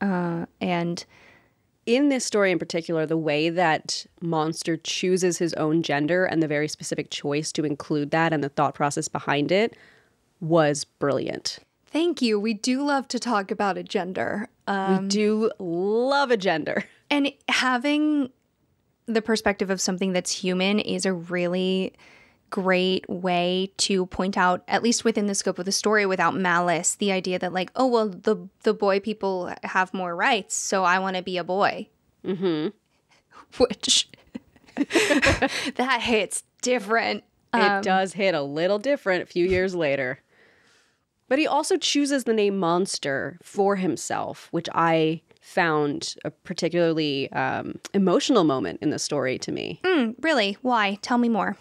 [0.02, 1.06] uh, and
[1.88, 6.48] in this story in particular, the way that Monster chooses his own gender and the
[6.48, 9.76] very specific choice to include that and the thought process behind it
[10.42, 11.60] was brilliant.
[11.88, 16.38] thank you we do love to talk about a gender uh, we do love a
[16.38, 16.84] gender.
[17.10, 18.30] and having
[19.08, 21.94] the perspective of something that's human is a really
[22.50, 26.96] great way to point out at least within the scope of the story without malice
[26.96, 30.98] the idea that like oh well the the boy people have more rights so i
[30.98, 31.90] want to be a boy.
[32.28, 32.70] Mm-hmm.
[33.58, 34.10] Which
[34.76, 37.24] that hits different.
[37.54, 40.20] It does hit a little different a few years later.
[41.30, 47.80] But he also chooses the name Monster for himself, which I found a particularly um,
[47.94, 49.80] emotional moment in the story to me.
[49.86, 51.56] Hmm, really why tell me more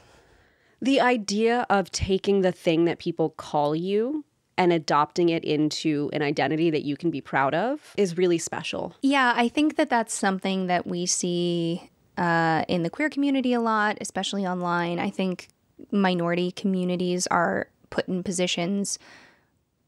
[0.83, 4.25] The idea of taking the thing that people call you
[4.59, 8.95] and adopting it into an identity that you can be proud of is really special.
[9.03, 13.61] Yeah, I think that that's something that we see uh, in the queer community a
[13.61, 14.99] lot, especially online.
[14.99, 15.49] I think
[15.93, 18.99] minority communities are put in positions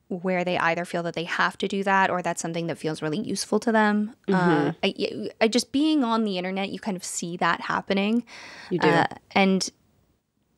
[0.08, 3.02] where they either feel that they have to do that or that's something that feels
[3.02, 4.14] really useful to them.
[4.32, 8.24] Uh, I, I just being on the internet, you kind of see that happening.
[8.70, 8.88] You do.
[8.88, 9.68] Uh, and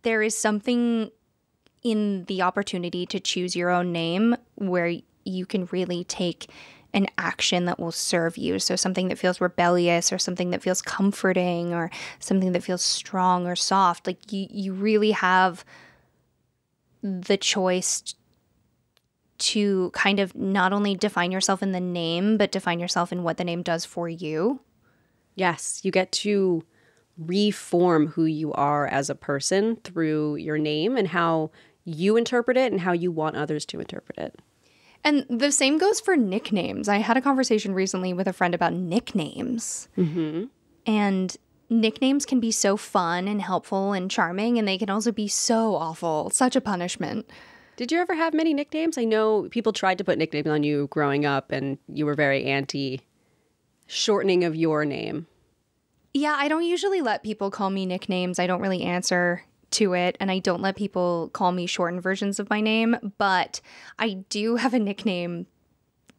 [0.03, 1.11] there is something
[1.83, 4.95] in the opportunity to choose your own name where
[5.25, 6.51] you can really take
[6.93, 8.59] an action that will serve you.
[8.59, 13.47] So something that feels rebellious or something that feels comforting or something that feels strong
[13.47, 14.07] or soft.
[14.07, 15.65] Like you you really have
[17.03, 18.15] the choice
[19.41, 23.37] to kind of not only define yourself in the name, but define yourself in what
[23.37, 24.61] the name does for you.
[25.35, 26.65] Yes, you get to
[27.19, 31.51] reform who you are as a person through your name and how
[31.85, 34.39] you interpret it and how you want others to interpret it.
[35.03, 36.89] And the same goes for nicknames.
[36.89, 39.89] I had a conversation recently with a friend about nicknames.
[39.97, 40.45] Mm-hmm.
[40.87, 41.37] And
[41.71, 45.75] nicknames can be so fun and helpful and charming, and they can also be so
[45.75, 47.31] awful, such a punishment.
[47.81, 48.99] Did you ever have many nicknames?
[48.99, 52.45] I know people tried to put nicknames on you growing up and you were very
[52.45, 53.01] anti
[53.87, 55.27] shortening of your name.
[56.13, 58.39] Yeah, I don't usually let people call me nicknames.
[58.39, 62.39] I don't really answer to it, and I don't let people call me shortened versions
[62.39, 63.15] of my name.
[63.17, 63.63] But
[63.99, 65.47] I do have a nickname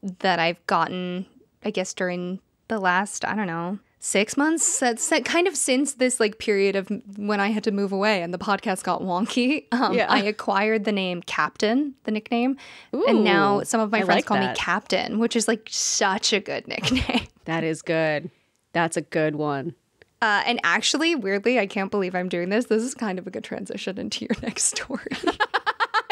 [0.01, 1.27] that I've gotten,
[1.63, 2.39] I guess, during
[2.69, 4.79] the last, I don't know, six months.
[4.79, 8.21] That's that kind of since this like period of when I had to move away
[8.23, 9.65] and the podcast got wonky.
[9.71, 10.07] Um, Yeah.
[10.09, 12.57] I acquired the name Captain, the nickname,
[12.91, 14.51] and now some of my I friends like call me.
[14.55, 17.27] Captain, which is like such a good nickname.
[17.45, 18.29] That is good.
[18.73, 19.75] That's a good one.
[20.21, 22.65] Uh, and actually, weirdly, I can't believe I'm doing this.
[22.65, 25.11] This is kind of a good transition into your next story.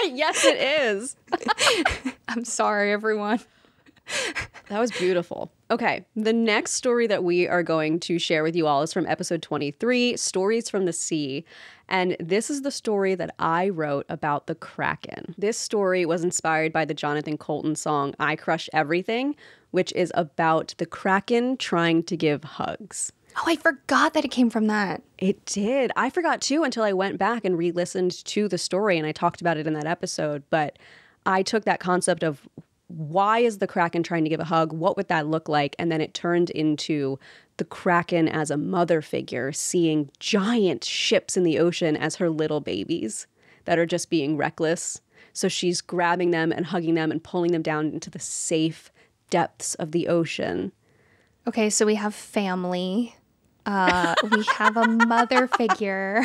[0.03, 1.15] yes, it is.
[2.27, 3.39] I'm sorry, everyone.
[4.69, 5.51] That was beautiful.
[5.71, 9.07] Okay, the next story that we are going to share with you all is from
[9.07, 11.43] episode 23, Stories from the Sea.
[11.87, 15.33] And this is the story that I wrote about the Kraken.
[15.39, 19.35] This story was inspired by the Jonathan Coulton song I Crush Everything,
[19.71, 23.11] which is about the Kraken trying to give hugs.
[23.37, 25.01] Oh, I forgot that it came from that.
[25.17, 25.91] It did.
[25.95, 29.13] I forgot too until I went back and re listened to the story and I
[29.13, 30.43] talked about it in that episode.
[30.51, 30.77] But
[31.25, 32.47] I took that concept of
[32.89, 34.73] why is the Kraken trying to give a hug?
[34.73, 35.75] What would that look like?
[35.77, 37.19] And then it turned into
[37.57, 42.61] the Kraken as a mother figure, seeing giant ships in the ocean as her little
[42.61, 43.27] babies
[43.65, 45.01] that are just being reckless.
[45.33, 48.91] So she's grabbing them and hugging them and pulling them down into the safe
[49.29, 50.71] depths of the ocean.
[51.45, 53.15] Okay, so we have family.
[53.69, 56.23] Uh, we have a mother figure.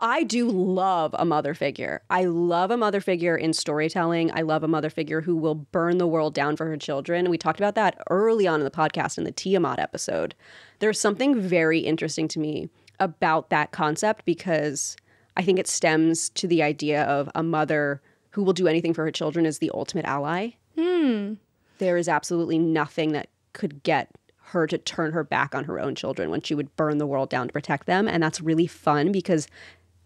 [0.00, 2.02] I do love a mother figure.
[2.10, 4.32] I love a mother figure in storytelling.
[4.34, 7.30] I love a mother figure who will burn the world down for her children.
[7.30, 10.34] We talked about that early on in the podcast in the Tiamat episode.
[10.80, 12.68] There's something very interesting to me
[12.98, 14.96] about that concept because
[15.36, 19.04] I think it stems to the idea of a mother who will do anything for
[19.04, 20.50] her children as the ultimate ally.
[20.76, 21.34] Hmm.
[21.78, 24.10] There is absolutely nothing that could get
[24.52, 27.28] her to turn her back on her own children when she would burn the world
[27.28, 28.08] down to protect them.
[28.08, 29.48] And that's really fun because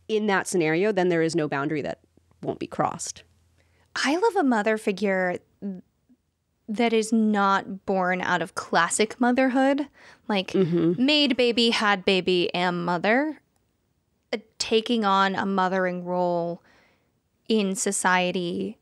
[0.08, 2.00] in that scenario, then there is no boundary that
[2.42, 3.22] won't be crossed.
[3.94, 5.38] I love a mother figure
[6.68, 9.86] that is not born out of classic motherhood,
[10.28, 13.40] like made baby, had baby, am mother,
[14.32, 16.60] Uh, taking on a mothering role
[17.48, 18.76] in society,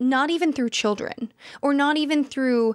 [0.00, 2.74] not even through children or not even through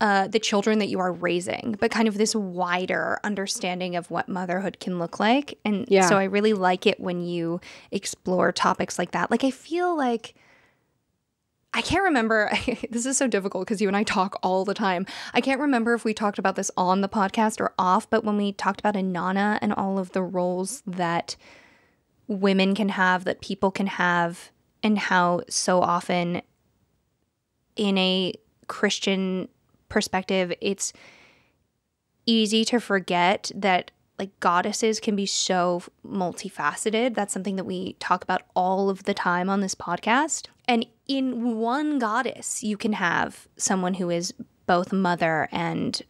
[0.00, 4.28] uh, the children that you are raising, but kind of this wider understanding of what
[4.28, 5.58] motherhood can look like.
[5.64, 6.08] And Yeah.
[6.08, 9.30] so I really like it when you explore topics like that.
[9.30, 10.34] Like, I feel like.
[11.74, 12.50] I can't remember.
[12.90, 15.04] this is so difficult because you and I talk all the time.
[15.34, 18.36] I can't remember if we talked about this on the podcast or off, but when
[18.36, 21.36] we talked about Inanna and all of the roles that
[22.26, 24.50] women can have, that people can have,
[24.82, 26.40] and how so often
[27.76, 28.32] in a
[28.66, 29.48] Christian
[29.88, 30.92] perspective, it's
[32.26, 37.14] easy to forget that like goddesses can be so multifaceted.
[37.14, 40.46] That's something that we talk about all of the time on this podcast.
[40.66, 44.34] And in one goddess, you can have someone who is
[44.66, 46.02] both mother and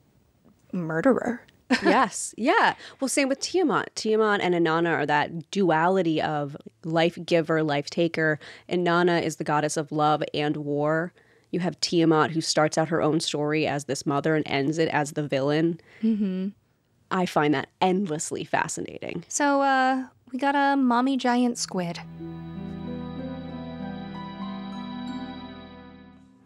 [0.72, 1.42] murderer.
[1.82, 2.34] yes.
[2.38, 2.74] Yeah.
[2.98, 3.94] Well, same with Tiamat.
[3.94, 8.38] Tiamat and Inanna are that duality of life giver, life taker.
[8.70, 11.12] Inanna is the goddess of love and war.
[11.51, 14.88] You have Tiamat, who starts out her own story as this mother and ends it
[14.88, 15.80] as the villain.
[16.03, 16.49] Mm-hmm.
[17.11, 19.24] I find that endlessly fascinating.
[19.28, 22.01] So, uh, we got a mommy giant squid.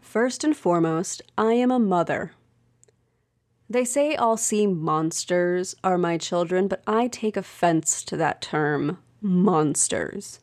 [0.00, 2.32] First and foremost, I am a mother.
[3.68, 8.98] They say all sea monsters are my children, but I take offense to that term,
[9.22, 10.40] monsters.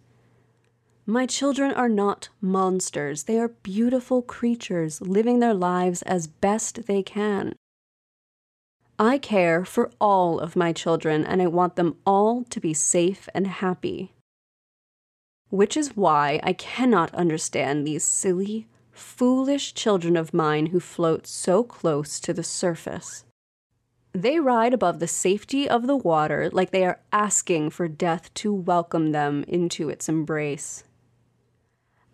[1.10, 3.24] My children are not monsters.
[3.24, 7.56] They are beautiful creatures living their lives as best they can.
[9.00, 13.28] I care for all of my children and I want them all to be safe
[13.34, 14.14] and happy.
[15.50, 21.64] Which is why I cannot understand these silly, foolish children of mine who float so
[21.64, 23.26] close to the surface.
[24.14, 28.54] They ride above the safety of the water like they are asking for death to
[28.54, 30.84] welcome them into its embrace.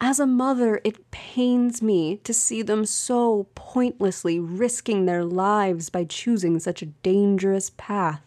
[0.07, 6.03] As a mother, it pains me to see them so pointlessly risking their lives by
[6.03, 8.21] choosing such a dangerous path.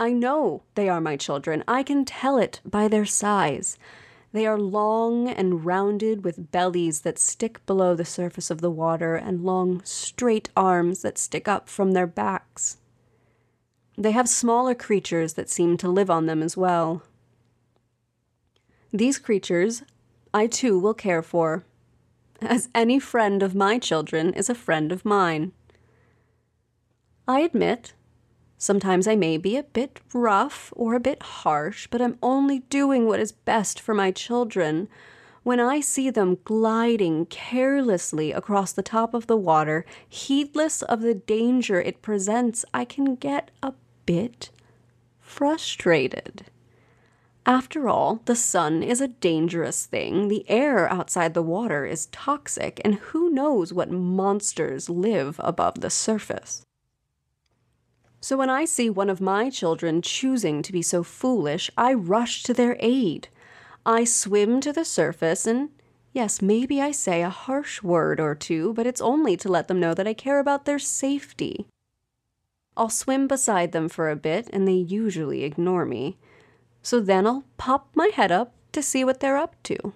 [0.00, 1.62] I know they are my children.
[1.68, 3.78] I can tell it by their size.
[4.32, 9.14] They are long and rounded with bellies that stick below the surface of the water
[9.14, 12.78] and long, straight arms that stick up from their backs.
[13.96, 17.04] They have smaller creatures that seem to live on them as well.
[18.92, 19.84] These creatures
[20.32, 21.64] I too will care for,
[22.40, 25.52] as any friend of my children is a friend of mine.
[27.26, 27.94] I admit,
[28.56, 33.06] sometimes I may be a bit rough or a bit harsh, but I'm only doing
[33.06, 34.88] what is best for my children.
[35.42, 41.14] When I see them gliding carelessly across the top of the water, heedless of the
[41.14, 43.72] danger it presents, I can get a
[44.06, 44.50] bit
[45.18, 46.44] frustrated.
[47.50, 52.80] After all, the sun is a dangerous thing, the air outside the water is toxic,
[52.84, 56.64] and who knows what monsters live above the surface.
[58.20, 62.44] So when I see one of my children choosing to be so foolish, I rush
[62.44, 63.26] to their aid.
[63.84, 65.70] I swim to the surface and
[66.12, 69.80] Yes, maybe I say a harsh word or two, but it's only to let them
[69.80, 71.66] know that I care about their safety.
[72.76, 76.16] I'll swim beside them for a bit, and they usually ignore me.
[76.82, 79.92] So then I'll pop my head up to see what they're up to.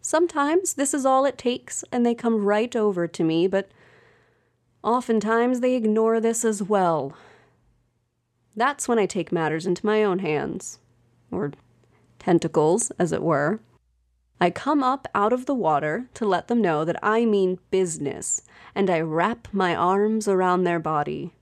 [0.00, 3.70] Sometimes this is all it takes, and they come right over to me, but
[4.82, 7.14] oftentimes they ignore this as well.
[8.56, 10.78] That's when I take matters into my own hands,
[11.30, 11.52] or
[12.18, 13.60] tentacles, as it were.
[14.40, 18.42] I come up out of the water to let them know that I mean business,
[18.74, 21.32] and I wrap my arms around their body.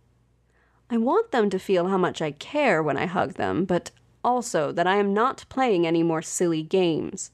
[0.91, 3.91] I want them to feel how much I care when I hug them, but
[4.27, 7.31] also that I am not playing any more silly games.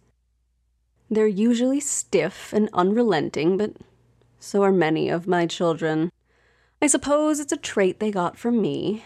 [1.10, 3.72] They're usually stiff and unrelenting, but
[4.38, 6.12] so are many of my children.
[6.80, 9.04] I suppose it's a trait they got from me.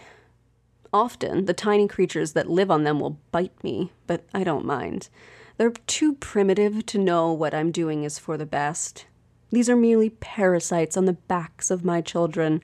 [0.93, 5.09] Often, the tiny creatures that live on them will bite me, but I don't mind.
[5.57, 9.05] They're too primitive to know what I'm doing is for the best.
[9.51, 12.63] These are merely parasites on the backs of my children,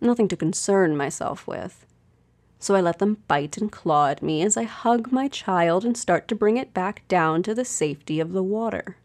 [0.00, 1.86] nothing to concern myself with.
[2.64, 5.94] So I let them bite and claw at me as I hug my child and
[5.94, 8.96] start to bring it back down to the safety of the water.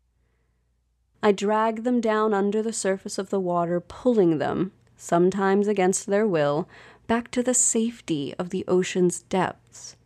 [1.22, 6.26] I drag them down under the surface of the water, pulling them, sometimes against their
[6.26, 6.70] will,
[7.06, 9.98] back to the safety of the ocean's depths.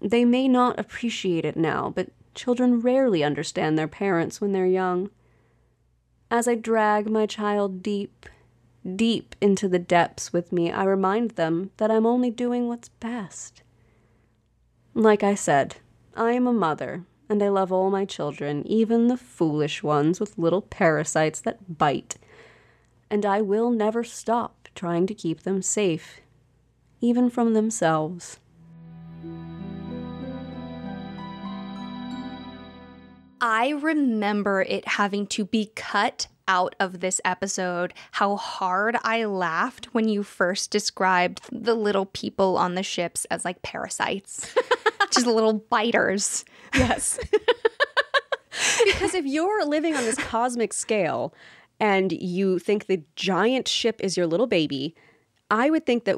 [0.00, 5.10] They may not appreciate it now, but children rarely understand their parents when they're young.
[6.30, 8.24] As I drag my child deep,
[8.96, 13.62] deep into the depths with me, I remind them that I'm only doing what's best.
[14.94, 15.76] Like I said,
[16.14, 20.36] I am a mother, and I love all my children, even the foolish ones with
[20.36, 22.16] little parasites that bite.
[23.10, 26.20] And I will never stop trying to keep them safe,
[27.00, 28.38] even from themselves.
[33.40, 39.86] I remember it having to be cut out of this episode how hard I laughed
[39.94, 44.54] when you first described the little people on the ships as like parasites,
[45.10, 46.44] just little biters.
[46.74, 47.18] Yes.
[48.84, 51.32] because if you're living on this cosmic scale
[51.80, 54.94] and you think the giant ship is your little baby,
[55.50, 56.16] I would think that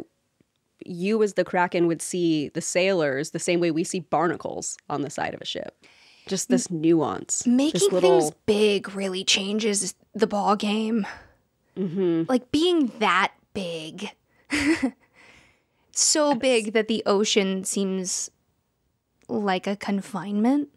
[0.84, 5.02] you as the Kraken would see the sailors the same way we see barnacles on
[5.02, 5.76] the side of a ship.
[6.26, 7.46] Just this nuance.
[7.46, 8.20] Making little...
[8.20, 11.06] things big really changes the ball game.
[11.76, 12.24] Mm-hmm.
[12.28, 14.10] Like being that big.
[15.92, 16.38] so yes.
[16.38, 18.30] big that the ocean seems
[19.28, 20.68] like a confinement.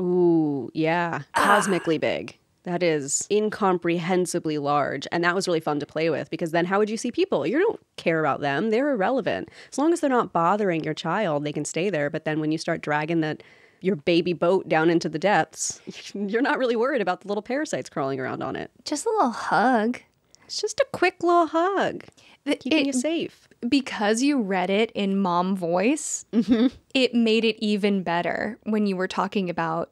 [0.00, 1.22] Ooh, yeah.
[1.34, 2.00] Cosmically ah.
[2.00, 2.38] big.
[2.64, 5.06] That is incomprehensibly large.
[5.10, 7.46] And that was really fun to play with because then how would you see people?
[7.46, 8.70] You don't care about them.
[8.70, 9.48] They're irrelevant.
[9.72, 12.10] As long as they're not bothering your child, they can stay there.
[12.10, 13.42] But then when you start dragging that
[13.80, 15.80] your baby boat down into the depths,
[16.14, 18.70] you're not really worried about the little parasites crawling around on it.
[18.84, 20.00] Just a little hug.
[20.44, 22.04] It's just a quick little hug,
[22.46, 23.48] keeping it, you safe.
[23.68, 26.68] Because you read it in mom voice, mm-hmm.
[26.94, 29.90] it made it even better when you were talking about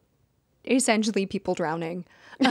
[0.64, 2.06] essentially people drowning.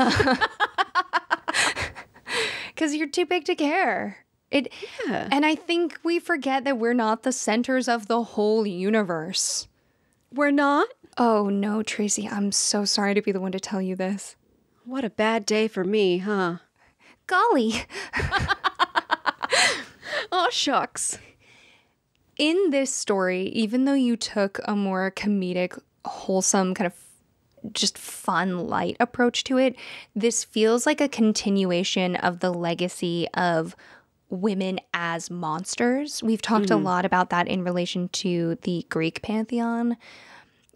[2.75, 4.17] Because you're too big to care.
[4.51, 4.71] It,
[5.07, 5.29] yeah.
[5.31, 9.67] And I think we forget that we're not the centers of the whole universe.
[10.33, 10.87] We're not?
[11.17, 14.35] Oh no, Tracy, I'm so sorry to be the one to tell you this.
[14.83, 16.57] What a bad day for me, huh?
[17.25, 17.85] Golly.
[20.31, 21.17] oh, shucks.
[22.37, 28.67] In this story, even though you took a more comedic, wholesome, kind of just fun,
[28.67, 29.75] light approach to it,
[30.15, 33.75] this feels like a continuation of the legacy of
[34.29, 36.21] women as monsters.
[36.21, 36.81] We've talked mm-hmm.
[36.81, 39.97] a lot about that in relation to the Greek pantheon.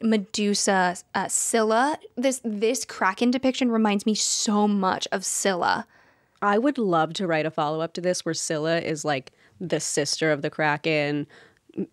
[0.01, 1.97] Medusa, uh, Scylla.
[2.15, 5.87] This this Kraken depiction reminds me so much of Scylla.
[6.41, 9.79] I would love to write a follow up to this where Scylla is like the
[9.79, 11.27] sister of the Kraken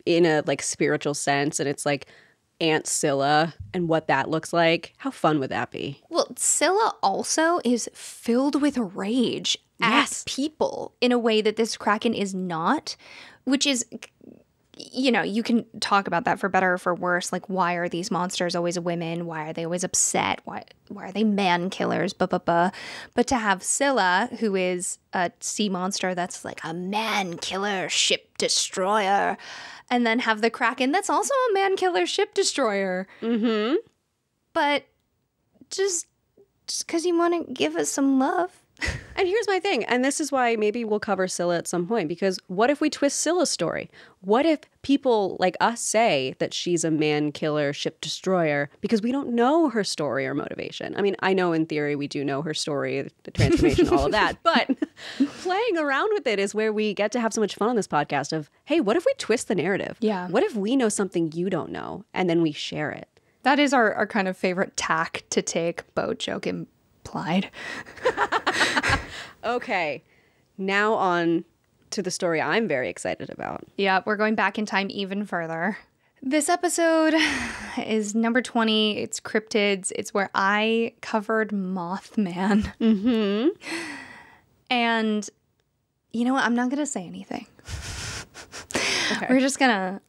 [0.04, 2.06] in a like spiritual sense, and it's like
[2.60, 4.94] Aunt Scylla and what that looks like.
[4.98, 6.00] How fun would that be?
[6.08, 10.22] Well, Scylla also is filled with rage yes.
[10.22, 12.96] at people in a way that this Kraken is not,
[13.44, 13.84] which is
[14.78, 17.32] you know, you can talk about that for better or for worse.
[17.32, 19.24] Like, why are these monsters always women?
[19.24, 20.42] Why are they always upset?
[20.44, 22.12] Why why are they man killers?
[22.12, 22.70] Blah blah blah.
[23.14, 28.36] But to have Scylla, who is a sea monster that's like a man killer ship
[28.36, 29.38] destroyer,
[29.90, 33.06] and then have the Kraken that's also a man killer ship destroyer.
[33.22, 33.76] Mm-hmm.
[34.52, 34.84] But
[35.70, 36.06] just
[36.66, 38.62] just because you want to give us some love
[39.16, 42.08] and here's my thing, and this is why maybe we'll cover Scylla at some point,
[42.08, 43.90] because what if we twist Scylla's story?
[44.20, 49.12] What if people like us say that she's a man killer, ship destroyer, because we
[49.12, 50.94] don't know her story or motivation?
[50.96, 54.12] I mean, I know in theory we do know her story, the transformation, all of
[54.12, 54.70] that, but
[55.42, 57.88] playing around with it is where we get to have so much fun on this
[57.88, 59.96] podcast of, hey, what if we twist the narrative?
[60.00, 60.28] Yeah.
[60.28, 63.08] What if we know something you don't know, and then we share it?
[63.44, 66.46] That is our, our kind of favorite tack to take, boat joke
[69.44, 70.02] okay.
[70.58, 71.44] Now on
[71.90, 73.64] to the story I'm very excited about.
[73.76, 75.78] Yeah, we're going back in time even further.
[76.22, 77.14] This episode
[77.78, 78.98] is number 20.
[78.98, 79.92] It's cryptids.
[79.94, 82.72] It's where I covered Mothman.
[82.80, 83.48] Mm-hmm.
[84.68, 85.28] And
[86.12, 86.44] you know what?
[86.44, 87.46] I'm not going to say anything.
[89.12, 89.26] Okay.
[89.30, 90.00] We're just going to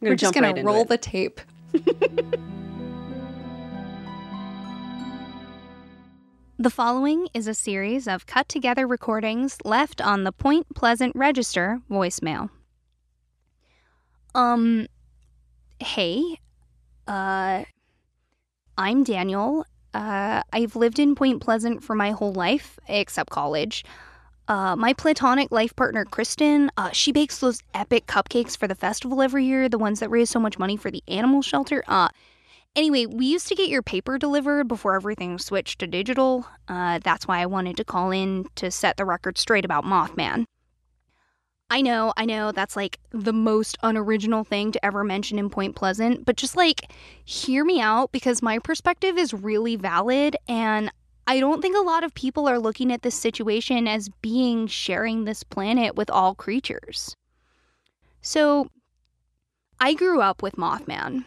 [0.00, 1.40] we're just going right to roll the tape.
[6.58, 11.82] The following is a series of cut together recordings left on the Point Pleasant Register
[11.90, 12.48] voicemail.
[14.34, 14.86] Um,
[15.78, 16.38] hey,
[17.06, 17.64] uh,
[18.78, 19.66] I'm Daniel.
[19.92, 23.84] Uh, I've lived in Point Pleasant for my whole life, except college.
[24.48, 29.20] Uh, my platonic life partner, Kristen, uh, she bakes those epic cupcakes for the festival
[29.20, 31.84] every year, the ones that raise so much money for the animal shelter.
[31.86, 32.08] Uh,
[32.76, 36.46] Anyway, we used to get your paper delivered before everything switched to digital.
[36.68, 40.44] Uh, that's why I wanted to call in to set the record straight about Mothman.
[41.70, 45.74] I know, I know, that's like the most unoriginal thing to ever mention in Point
[45.74, 46.92] Pleasant, but just like,
[47.24, 50.92] hear me out because my perspective is really valid and
[51.26, 55.24] I don't think a lot of people are looking at this situation as being sharing
[55.24, 57.16] this planet with all creatures.
[58.20, 58.68] So,
[59.80, 61.24] I grew up with Mothman.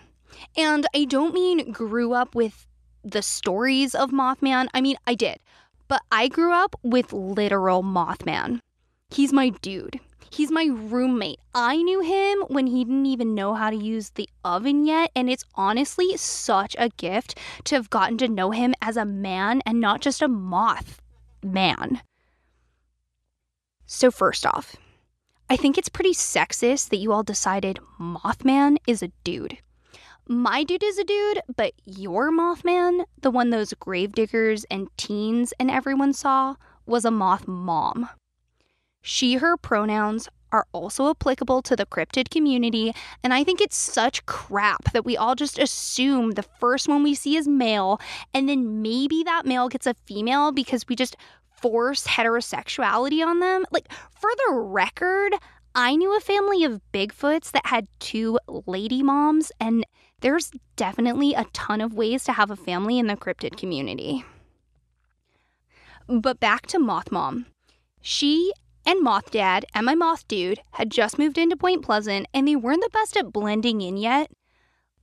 [0.57, 2.67] And I don't mean grew up with
[3.03, 4.67] the stories of Mothman.
[4.73, 5.39] I mean, I did.
[5.87, 8.61] But I grew up with literal Mothman.
[9.09, 9.99] He's my dude.
[10.31, 11.39] He's my roommate.
[11.55, 15.27] I knew him when he didn't even know how to use the oven yet, and
[15.29, 19.79] it's honestly such a gift to have gotten to know him as a man and
[19.79, 21.01] not just a moth
[21.43, 22.01] man.
[23.87, 24.75] So, first off,
[25.49, 29.57] I think it's pretty sexist that you all decided Mothman is a dude
[30.29, 35.71] my dude is a dude, but your Mothman, the one those gravediggers and teens and
[35.71, 36.55] everyone saw,
[36.85, 38.07] was a moth mom.
[39.01, 44.25] She, her pronouns are also applicable to the cryptid community, and I think it's such
[44.27, 47.99] crap that we all just assume the first one we see is male,
[48.31, 51.15] and then maybe that male gets a female because we just
[51.59, 53.65] force heterosexuality on them.
[53.71, 55.33] Like, for the record,
[55.73, 59.85] I knew a family of Bigfoots that had two lady moms, and
[60.21, 64.23] there's definitely a ton of ways to have a family in the cryptid community.
[66.07, 67.45] But back to Moth Mom.
[68.01, 68.51] She
[68.85, 72.55] and Moth Dad and my Moth Dude had just moved into Point Pleasant and they
[72.55, 74.31] weren't the best at blending in yet.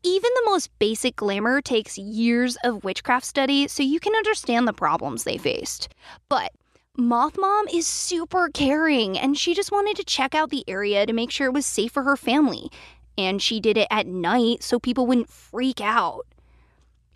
[0.03, 4.73] Even the most basic glamour takes years of witchcraft study so you can understand the
[4.73, 5.89] problems they faced.
[6.29, 6.53] But
[6.97, 11.13] Moth Mom is super caring and she just wanted to check out the area to
[11.13, 12.71] make sure it was safe for her family
[13.19, 16.27] and she did it at night so people wouldn't freak out.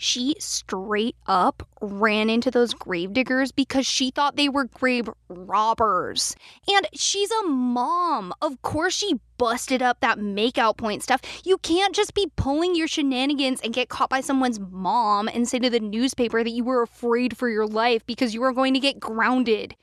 [0.03, 6.35] She straight up ran into those gravediggers because she thought they were grave robbers.
[6.67, 8.33] And she's a mom.
[8.41, 11.21] Of course, she busted up that makeout point stuff.
[11.45, 15.59] You can't just be pulling your shenanigans and get caught by someone's mom and say
[15.59, 18.81] to the newspaper that you were afraid for your life because you were going to
[18.81, 19.77] get grounded.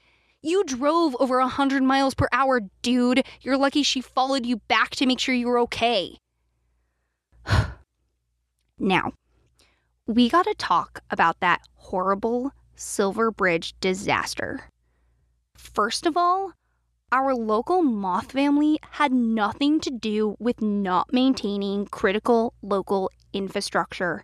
[0.48, 3.26] You drove over 100 miles per hour, dude.
[3.42, 6.20] You're lucky she followed you back to make sure you were okay.
[8.80, 9.12] now,
[10.06, 14.70] we gotta talk about that horrible Silver Bridge disaster.
[15.58, 16.54] First of all,
[17.12, 24.24] our local moth family had nothing to do with not maintaining critical local infrastructure.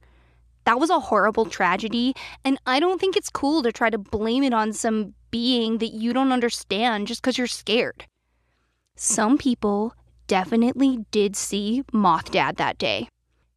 [0.66, 4.44] That was a horrible tragedy, and I don't think it's cool to try to blame
[4.44, 8.06] it on some being that you don't understand just because you're scared.
[8.96, 9.94] Some people
[10.28, 13.10] definitely did see Moth Dad that day.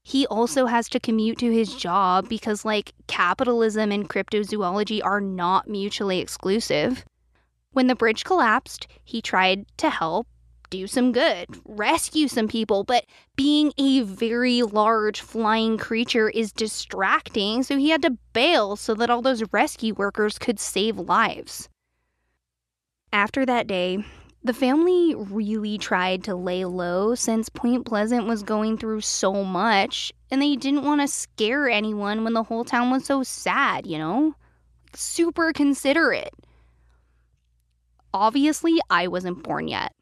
[0.03, 5.69] He also has to commute to his job because, like, capitalism and cryptozoology are not
[5.69, 7.05] mutually exclusive.
[7.73, 10.27] When the bridge collapsed, he tried to help
[10.71, 13.05] do some good, rescue some people, but
[13.35, 19.11] being a very large flying creature is distracting, so he had to bail so that
[19.11, 21.69] all those rescue workers could save lives.
[23.13, 24.05] After that day,
[24.43, 30.13] the family really tried to lay low since Point Pleasant was going through so much,
[30.31, 33.99] and they didn't want to scare anyone when the whole town was so sad, you
[33.99, 34.35] know?
[34.95, 36.33] Super considerate.
[38.15, 39.93] Obviously, I wasn't born yet.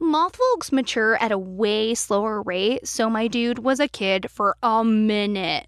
[0.00, 4.56] Moth folks mature at a way slower rate, so my dude was a kid for
[4.62, 5.66] a minute.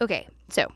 [0.00, 0.70] Okay, so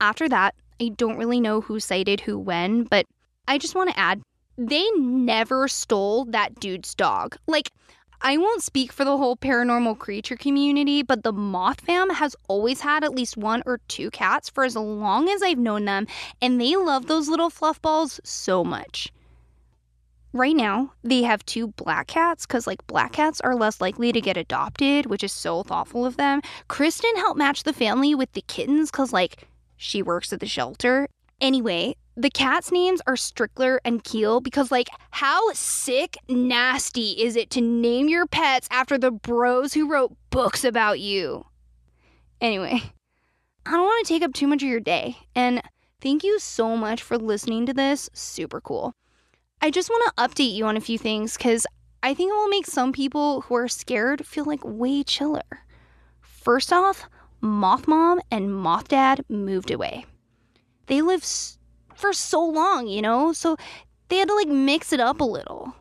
[0.00, 3.06] after that, I don't really know who sighted who when, but
[3.46, 4.22] I just want to add
[4.58, 7.36] they never stole that dude's dog.
[7.46, 7.70] Like,
[8.20, 12.80] I won't speak for the whole paranormal creature community, but the Moth fam has always
[12.80, 16.06] had at least one or two cats for as long as I've known them,
[16.40, 19.12] and they love those little fluff balls so much.
[20.36, 24.20] Right now, they have two black cats because, like, black cats are less likely to
[24.20, 26.42] get adopted, which is so thoughtful of them.
[26.68, 31.08] Kristen helped match the family with the kittens because, like, she works at the shelter.
[31.40, 37.48] Anyway, the cats' names are Strickler and Keel because, like, how sick nasty is it
[37.52, 41.46] to name your pets after the bros who wrote books about you?
[42.42, 42.82] Anyway,
[43.64, 45.62] I don't want to take up too much of your day, and
[46.02, 48.10] thank you so much for listening to this.
[48.12, 48.92] Super cool.
[49.60, 51.66] I just want to update you on a few things because
[52.02, 55.64] I think it will make some people who are scared feel like way chiller.
[56.20, 57.08] First off,
[57.40, 60.06] Moth Mom and Moth Dad moved away.
[60.86, 61.26] They lived
[61.96, 63.56] for so long, you know, so
[64.08, 65.74] they had to like mix it up a little.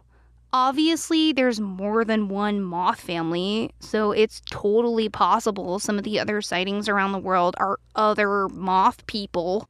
[0.52, 6.42] Obviously, there's more than one moth family, so it's totally possible some of the other
[6.42, 9.68] sightings around the world are other moth people.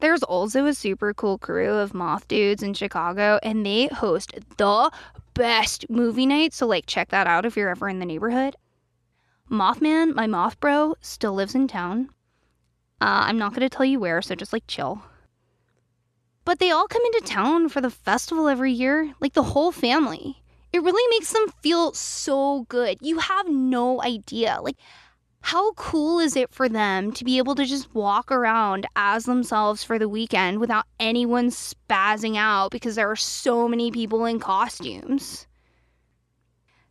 [0.00, 4.92] There's also a super cool crew of moth dudes in Chicago, and they host the
[5.34, 8.54] best movie night, so like check that out if you're ever in the neighborhood.
[9.50, 12.10] Mothman, my moth bro, still lives in town.
[13.00, 15.02] Uh, I'm not gonna tell you where, so just like chill.
[16.44, 20.42] But they all come into town for the festival every year, like the whole family.
[20.72, 22.98] It really makes them feel so good.
[23.00, 24.58] You have no idea.
[24.62, 24.76] Like,
[25.40, 29.84] how cool is it for them to be able to just walk around as themselves
[29.84, 35.46] for the weekend without anyone spazzing out because there are so many people in costumes?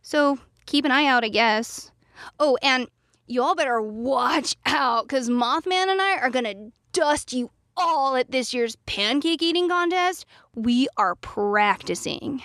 [0.02, 1.92] So, keep an eye out, I guess.
[2.40, 2.88] Oh, and
[3.26, 6.54] y'all better watch out because Mothman and I are gonna
[6.92, 10.26] dust you all at this year's pancake eating contest.
[10.54, 12.42] We are practicing.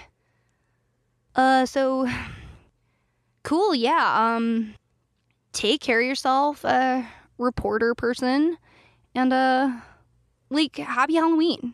[1.36, 2.08] Uh, so
[3.44, 4.36] cool, yeah.
[4.36, 4.76] Um,
[5.54, 7.04] take care of yourself, uh,
[7.38, 8.58] reporter person,
[9.16, 9.72] and uh,
[10.50, 11.74] like happy Halloween.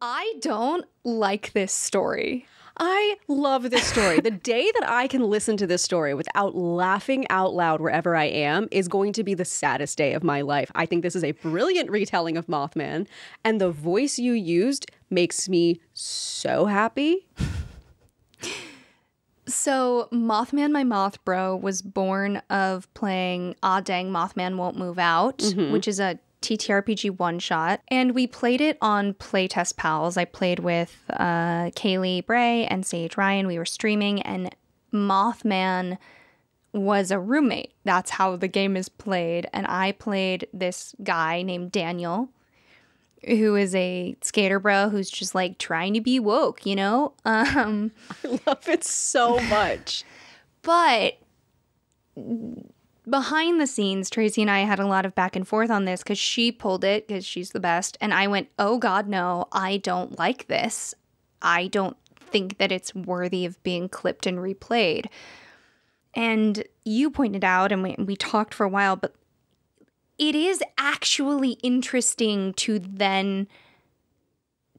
[0.00, 2.46] I don't like this story.
[2.80, 4.20] I love this story.
[4.20, 8.26] the day that I can listen to this story without laughing out loud wherever I
[8.26, 10.70] am is going to be the saddest day of my life.
[10.76, 13.08] I think this is a brilliant retelling of Mothman,
[13.44, 17.26] and the voice you used makes me so happy.
[19.48, 25.42] So, Mothman, my moth bro, was born of playing Ah Dang Mothman Won't Move Out,
[25.72, 27.80] which is a TTRPG one shot.
[27.88, 30.16] And we played it on Playtest Pals.
[30.16, 33.46] I played with uh, Kaylee Bray and Sage Ryan.
[33.46, 34.54] We were streaming, and
[34.92, 35.98] Mothman
[36.72, 37.72] was a roommate.
[37.84, 39.48] That's how the game is played.
[39.52, 42.28] And I played this guy named Daniel,
[43.26, 47.12] who is a skater bro who's just like trying to be woke, you know?
[47.24, 47.92] Um,
[48.24, 50.04] I love it so much.
[50.62, 51.18] but
[53.08, 56.02] behind the scenes, Tracy and I had a lot of back and forth on this
[56.02, 57.96] because she pulled it because she's the best.
[58.00, 60.94] And I went, oh God, no, I don't like this.
[61.42, 65.06] I don't think that it's worthy of being clipped and replayed.
[66.14, 69.14] And you pointed out, and we, we talked for a while, but
[70.18, 73.46] it is actually interesting to then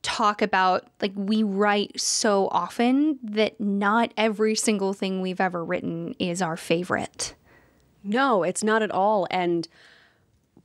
[0.02, 6.16] talk about like we write so often that not every single thing we've ever written
[6.20, 7.36] is our favorite.
[8.04, 9.28] No, it's not at all.
[9.30, 9.68] And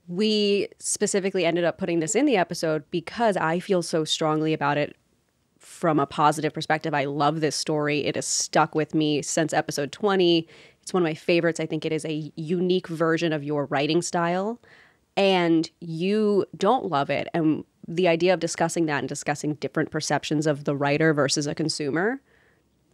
[0.06, 4.78] we specifically ended up putting this in the episode because I feel so strongly about
[4.78, 4.96] it
[5.58, 6.94] from a positive perspective.
[6.94, 8.04] I love this story.
[8.04, 10.46] It has stuck with me since episode 20.
[10.84, 11.60] It's one of my favorites.
[11.60, 14.60] I think it is a unique version of your writing style.
[15.16, 17.26] And you don't love it.
[17.32, 21.54] And the idea of discussing that and discussing different perceptions of the writer versus a
[21.54, 22.20] consumer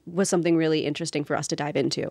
[0.07, 2.09] was something really interesting for us to dive into.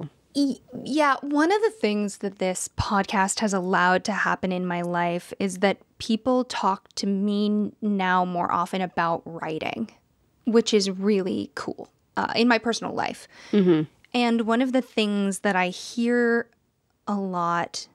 [0.84, 5.32] Yeah, one of the things that this podcast has allowed to happen in my life
[5.40, 9.90] is that people talk to me now more often about writing,
[10.44, 13.30] which is really cool uh, in my personal life.
[14.14, 16.50] And one of the things that I hear
[17.08, 17.88] a lot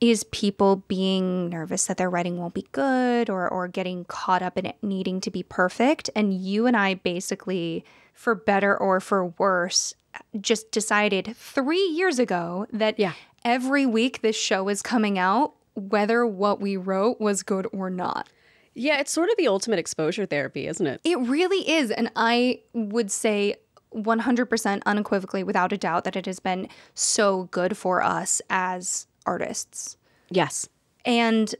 [0.00, 4.58] is people being nervous that their writing won't be good or or getting caught up
[4.58, 9.26] in it needing to be perfect and you and I basically for better or for
[9.38, 9.94] worse
[10.40, 13.12] just decided 3 years ago that Yeah.
[13.44, 18.28] every week this show is coming out whether what we wrote was good or not.
[18.74, 21.00] Yeah, it's sort of the ultimate exposure therapy, isn't it?
[21.04, 21.90] It really is.
[21.92, 23.56] And I would say
[23.94, 29.96] 100% unequivocally, without a doubt, that it has been so good for us as artists.
[30.30, 30.68] Yes.
[31.04, 31.54] And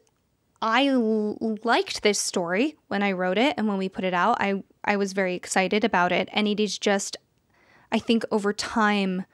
[0.60, 4.36] I l- liked this story when I wrote it and when we put it out.
[4.40, 6.28] I, I was very excited about it.
[6.32, 7.16] And it is just,
[7.92, 9.26] I think over time,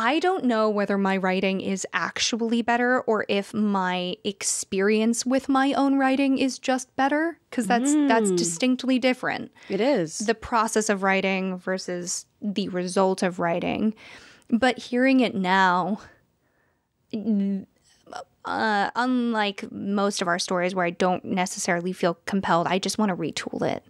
[0.00, 5.72] I don't know whether my writing is actually better or if my experience with my
[5.72, 10.18] own writing is just better because that's that's distinctly different It is.
[10.18, 13.92] the process of writing versus the result of writing.
[14.48, 16.00] But hearing it now,
[18.44, 23.10] uh, unlike most of our stories where I don't necessarily feel compelled, I just want
[23.10, 23.84] to retool it.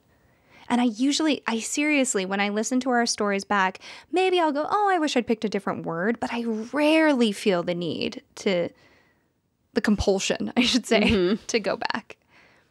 [0.68, 3.80] And I usually, I seriously, when I listen to our stories back,
[4.12, 7.62] maybe I'll go, oh, I wish I'd picked a different word, but I rarely feel
[7.62, 8.68] the need to,
[9.74, 11.44] the compulsion, I should say, mm-hmm.
[11.46, 12.16] to go back.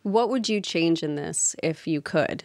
[0.03, 2.43] What would you change in this if you could?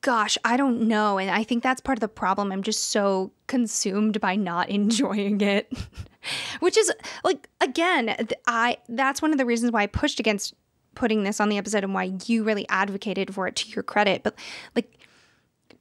[0.00, 1.18] Gosh, I don't know.
[1.18, 2.52] And I think that's part of the problem.
[2.52, 5.72] I'm just so consumed by not enjoying it.
[6.60, 6.92] Which is
[7.24, 10.54] like again, I that's one of the reasons why I pushed against
[10.98, 14.24] putting this on the episode and why you really advocated for it to your credit.
[14.24, 14.34] But
[14.74, 14.98] like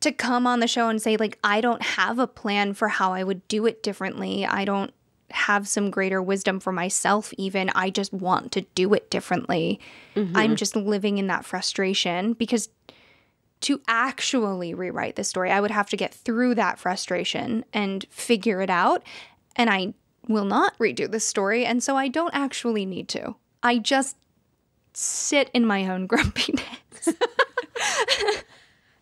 [0.02, 3.14] to come on the show and say like I don't have a plan for how
[3.14, 4.46] I would do it differently.
[4.46, 4.94] I don't
[5.32, 7.72] have some greater wisdom for myself even.
[7.74, 9.80] I just want to do it differently.
[10.16, 10.38] Mm-hmm.
[10.38, 12.70] I'm just living in that frustration because
[13.62, 18.62] to actually rewrite the story, I would have to get through that frustration and figure
[18.62, 19.02] it out.
[19.56, 19.96] And I
[20.28, 21.66] will not redo the story.
[21.66, 23.36] And so I don't actually need to.
[23.64, 24.16] I just
[24.98, 26.64] sit in my own grumpiness.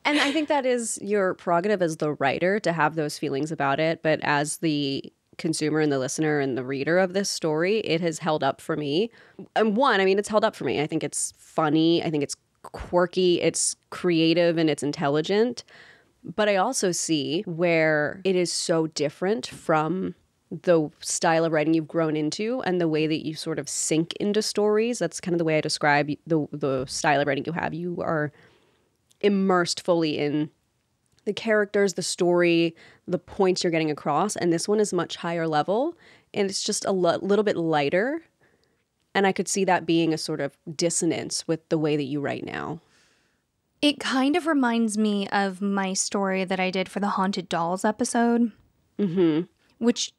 [0.04, 3.80] and I think that is your prerogative as the writer to have those feelings about
[3.80, 4.04] it.
[4.04, 8.20] But as the consumer and the listener and the reader of this story, it has
[8.20, 9.10] held up for me.
[9.56, 10.82] And one, I mean, it's held up for me.
[10.82, 12.04] I think it's funny.
[12.04, 15.64] I think it's quirky, it's creative, and it's intelligent.
[16.24, 20.16] But I also see where it is so different from
[20.52, 24.14] the style of writing you've grown into and the way that you sort of sink
[24.20, 25.00] into stories.
[25.00, 27.74] That's kind of the way I describe the the style of writing you have.
[27.74, 28.32] You are
[29.22, 30.52] immersed fully in
[31.26, 32.76] the characters, the story,
[33.08, 35.98] the points you're getting across, and this one is much higher level
[36.36, 38.22] and it's just a little bit lighter
[39.16, 42.20] and I could see that being a sort of dissonance with the way that you
[42.20, 42.82] write now.
[43.82, 47.86] It kind of reminds me of my story that I did for the Haunted Dolls
[47.86, 48.52] episode,
[49.00, 49.44] mm-hmm.
[49.78, 50.12] which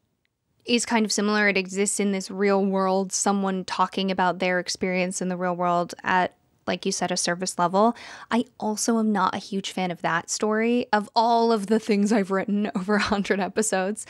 [0.67, 1.49] is kind of similar.
[1.49, 5.95] It exists in this real world, someone talking about their experience in the real world
[6.03, 6.35] at,
[6.67, 7.97] like you said, a service level.
[8.31, 10.87] I also am not a huge fan of that story.
[10.93, 14.07] Of all of the things I've written over 100 episodes,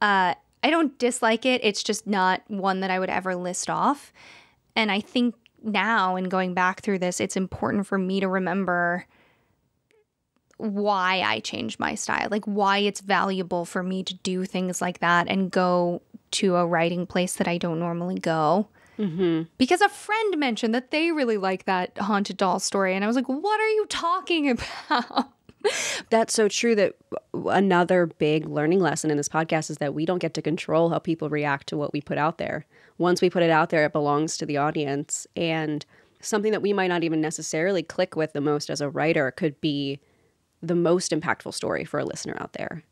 [0.00, 1.60] uh, I don't dislike it.
[1.62, 4.12] It's just not one that I would ever list off.
[4.74, 9.06] And I think now, in going back through this, it's important for me to remember
[10.56, 15.00] why I changed my style, like why it's valuable for me to do things like
[15.00, 16.02] that and go
[16.32, 18.68] to a writing place that I don't normally go.
[18.98, 19.42] Mm-hmm.
[19.58, 22.94] Because a friend mentioned that they really like that haunted doll story.
[22.94, 24.50] And I was like, what are you talking
[24.88, 25.32] about?
[26.10, 26.94] That's so true that
[27.32, 30.98] another big learning lesson in this podcast is that we don't get to control how
[30.98, 32.66] people react to what we put out there.
[32.98, 35.26] Once we put it out there, it belongs to the audience.
[35.34, 35.84] And
[36.20, 39.60] something that we might not even necessarily click with the most as a writer could
[39.60, 40.00] be
[40.64, 42.82] the most impactful story for a listener out there.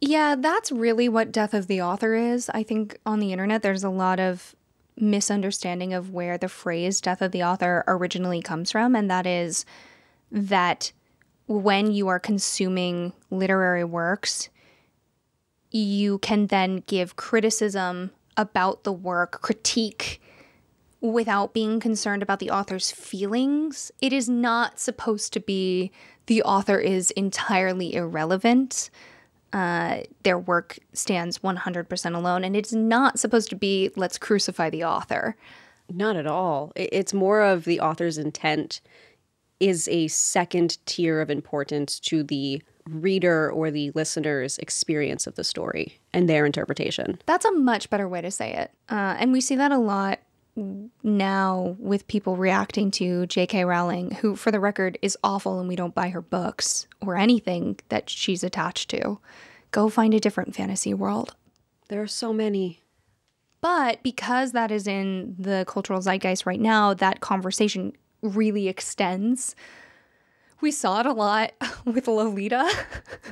[0.00, 2.50] Yeah, that's really what Death of the Author is.
[2.52, 4.54] I think on the internet, there's a lot of
[4.98, 8.94] misunderstanding of where the phrase Death of the Author originally comes from.
[8.94, 9.64] And that is
[10.30, 10.92] that
[11.46, 14.48] when you are consuming literary works,
[15.70, 20.20] you can then give criticism about the work, critique,
[21.00, 23.92] without being concerned about the author's feelings.
[24.00, 25.92] It is not supposed to be
[26.26, 28.90] the author is entirely irrelevant.
[29.52, 34.84] Uh, their work stands 100% alone, and it's not supposed to be let's crucify the
[34.84, 35.36] author.
[35.92, 36.72] Not at all.
[36.74, 38.80] It's more of the author's intent
[39.60, 45.44] is a second tier of importance to the reader or the listener's experience of the
[45.44, 47.18] story and their interpretation.
[47.26, 48.70] That's a much better way to say it.
[48.88, 50.20] Uh, and we see that a lot
[51.02, 53.64] now with people reacting to J.K.
[53.64, 57.78] Rowling, who, for the record, is awful and we don't buy her books or anything
[57.88, 59.18] that she's attached to.
[59.70, 61.34] Go find a different fantasy world.
[61.88, 62.80] There are so many.
[63.60, 67.92] But because that is in the cultural zeitgeist right now, that conversation
[68.22, 69.54] really extends.
[70.60, 71.52] We saw it a lot
[71.84, 72.70] with Lolita.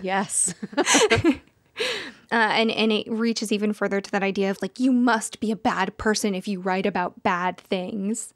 [0.03, 0.55] Yes.
[2.33, 5.51] uh, and and it reaches even further to that idea of like you must be
[5.51, 8.35] a bad person if you write about bad things,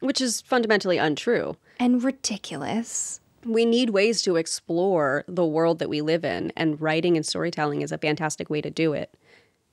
[0.00, 3.20] which is fundamentally untrue and ridiculous.
[3.44, 7.82] We need ways to explore the world that we live in, and writing and storytelling
[7.82, 9.12] is a fantastic way to do it.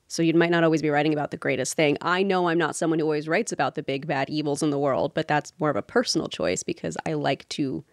[0.08, 1.96] So you might not always be writing about the greatest thing.
[2.02, 4.80] I know I'm not someone who always writes about the big bad evils in the
[4.80, 7.84] world, but that's more of a personal choice because I like to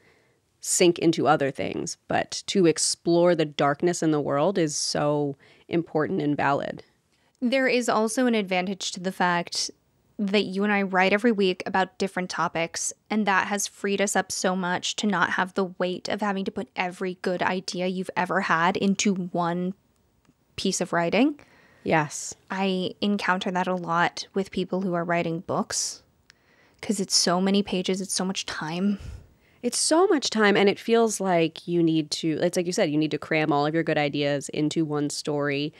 [0.66, 1.96] sink into other things.
[2.08, 5.36] But to explore the darkness in the world is so
[5.68, 6.82] important and valid.
[7.40, 9.70] There is also an advantage to the fact
[10.18, 14.16] that you and I write every week about different topics, and that has freed us
[14.16, 17.86] up so much to not have the weight of having to put every good idea
[17.86, 19.74] you've ever had into one
[20.56, 21.38] piece of writing.
[21.84, 22.34] Yes.
[22.50, 26.02] I encounter that a lot with people who are writing books
[26.80, 28.98] because it's so many pages, it's so much time.
[29.62, 32.90] It's so much time, and it feels like you need to, it's like you said,
[32.90, 35.72] you need to cram all of your good ideas into one story.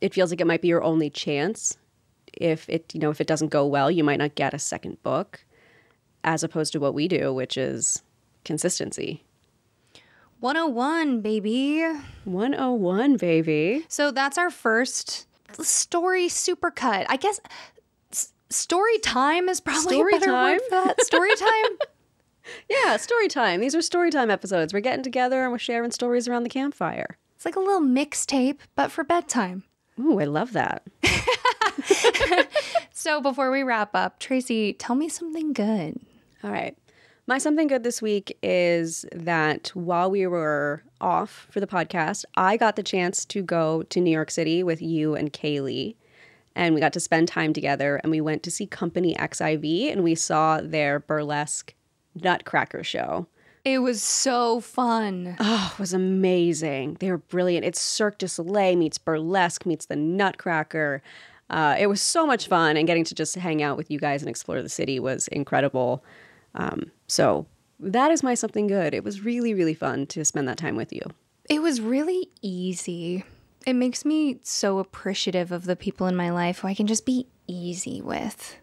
[0.00, 1.78] It feels like it might be your only chance.
[2.34, 5.02] If it, you know, if it doesn't go well, you might not get a second
[5.02, 5.44] book,
[6.22, 8.02] as opposed to what we do, which is
[8.44, 9.24] consistency.
[10.40, 11.82] 101, baby.
[12.24, 13.84] 101, baby.
[13.88, 15.26] So that's our first
[15.60, 17.06] story supercut.
[17.08, 17.40] I guess
[18.12, 20.52] s- story time is probably Story a better time?
[20.52, 21.00] word for that.
[21.04, 21.78] Story time.
[22.68, 23.60] Yeah, story time.
[23.60, 24.72] These are story time episodes.
[24.72, 27.18] We're getting together and we're sharing stories around the campfire.
[27.34, 29.64] it's like a little mixtape, but for bedtime.
[29.98, 30.82] Ooh, I love that.
[33.00, 35.98] So before we wrap up, Tracy, tell me something good.
[36.44, 36.76] All right.
[37.26, 42.58] My something good this week is that while we were off for the podcast, I
[42.58, 45.94] got the chance to go to New York City with you and Kaylee.
[46.54, 50.04] And we got to spend time together and we went to see Company XIV and
[50.04, 51.74] we saw their burlesque
[52.14, 53.26] Nutcracker show.
[53.64, 55.36] It was so fun.
[55.38, 56.96] Oh, it was amazing.
[56.98, 57.66] They were brilliant.
[57.66, 61.02] It's Cirque du Soleil meets burlesque meets the Nutcracker.
[61.50, 64.22] Uh, it was so much fun, and getting to just hang out with you guys
[64.22, 66.02] and explore the city was incredible.
[66.54, 67.46] Um, so
[67.80, 68.94] that is my something good.
[68.94, 71.02] It was really, really fun to spend that time with you.
[71.48, 73.24] It was really easy.
[73.66, 77.04] It makes me so appreciative of the people in my life who I can just
[77.04, 78.56] be easy with.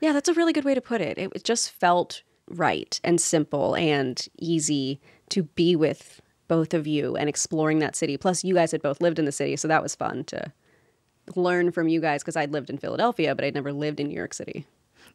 [0.00, 1.18] Yeah, that's a really good way to put it.
[1.18, 5.00] It just felt right and simple and easy
[5.30, 8.16] to be with both of you and exploring that city.
[8.16, 10.52] Plus, you guys had both lived in the city, so that was fun to
[11.36, 14.16] learn from you guys because I'd lived in Philadelphia, but I'd never lived in New
[14.16, 14.66] York City.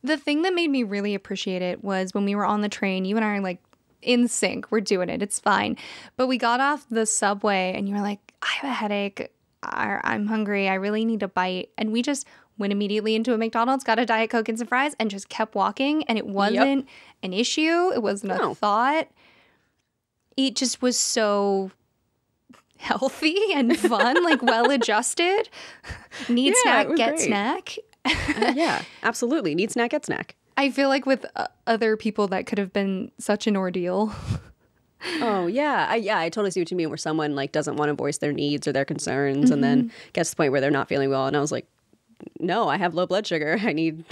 [0.04, 3.06] The thing that made me really appreciate it was when we were on the train,
[3.06, 3.64] you and I are like
[4.02, 4.70] in sync.
[4.70, 5.24] We're doing it.
[5.24, 5.78] It's fine.
[6.18, 9.32] But we got off the subway and you were like, I have a headache.
[9.64, 10.68] I'm hungry.
[10.68, 11.70] I really need a bite.
[11.78, 12.28] And we just
[12.58, 15.56] went immediately into a McDonald's, got a Diet Coke and some fries, and just kept
[15.56, 16.04] walking.
[16.06, 16.88] And it wasn't
[17.22, 19.08] an issue, it wasn't a thought.
[20.38, 21.72] It just was so
[22.78, 25.50] healthy and fun, like well adjusted.
[26.30, 27.20] Need Yeah, snack, get great.
[27.20, 27.76] snack.
[28.06, 29.56] Uh, yeah, absolutely.
[29.56, 30.36] Need snack, get snack.
[30.58, 34.14] I feel like with uh, other people that could have been such an ordeal.
[35.20, 36.18] Oh yeah, I, yeah.
[36.18, 36.88] I totally see what you mean.
[36.88, 40.30] Where someone like doesn't want to voice their needs or their concerns, and then gets
[40.30, 41.68] to the point where they're not feeling well, and I was like,
[42.40, 43.58] no, I have low blood sugar.
[43.62, 44.04] I need,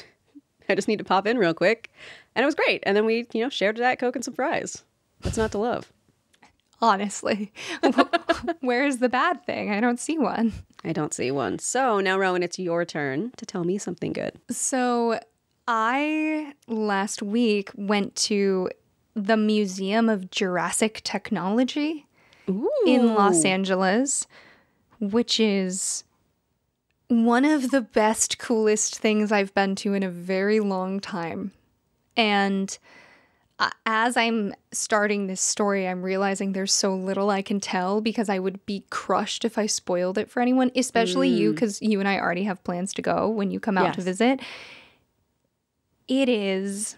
[0.69, 1.91] I just need to pop in real quick,
[2.35, 2.83] and it was great.
[2.85, 4.83] And then we, you know, shared a diet coke and some fries.
[5.21, 5.91] What's not to love?
[6.81, 7.53] Honestly,
[8.61, 9.71] where is the bad thing?
[9.71, 10.53] I don't see one.
[10.83, 11.59] I don't see one.
[11.59, 14.33] So now, Rowan, it's your turn to tell me something good.
[14.49, 15.19] So,
[15.67, 18.69] I last week went to
[19.15, 22.07] the Museum of Jurassic Technology
[22.85, 24.25] in Los Angeles,
[24.99, 26.03] which is
[27.11, 31.51] one of the best, coolest things I've been to in a very long time.
[32.15, 32.77] And
[33.59, 38.29] uh, as I'm starting this story, I'm realizing there's so little I can tell because
[38.29, 42.07] I would be crushed if I spoiled it for anyone, especially you, because you and
[42.07, 44.39] I already have plans to go when you come out to visit.
[46.07, 46.95] It is,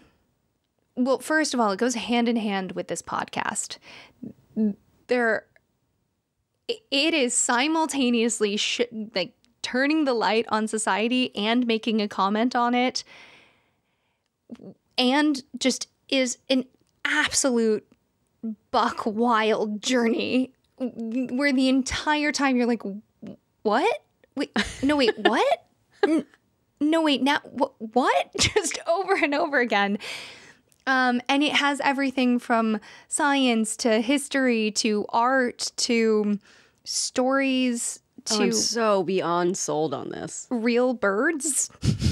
[0.96, 3.78] well, first of all, it goes hand in hand with this podcast.
[5.08, 5.46] There,
[6.68, 8.82] it is simultaneously sh-
[9.16, 9.34] like
[9.64, 13.04] turning the light on society and making a comment on it
[14.98, 16.66] and just is an
[17.06, 17.86] absolute
[18.72, 22.84] buck wild journey where the entire time you're like
[23.64, 24.04] what?
[24.36, 24.52] Wait
[24.84, 25.60] no wait what?
[26.80, 28.32] No wait now wh- what?
[28.38, 29.98] Just over and over again.
[30.86, 36.40] Um, and it has everything from science to history to art to
[36.84, 38.02] stories
[38.32, 40.48] Oh, to I'm so beyond sold on this.
[40.50, 41.70] real birds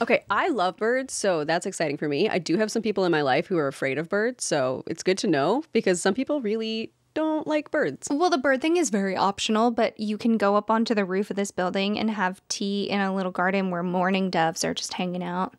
[0.00, 2.28] Okay, I love birds, so that's exciting for me.
[2.28, 5.02] I do have some people in my life who are afraid of birds, so it's
[5.02, 8.08] good to know because some people really don't like birds.
[8.10, 11.28] Well, the bird thing is very optional, but you can go up onto the roof
[11.28, 14.94] of this building and have tea in a little garden where mourning doves are just
[14.94, 15.54] hanging out.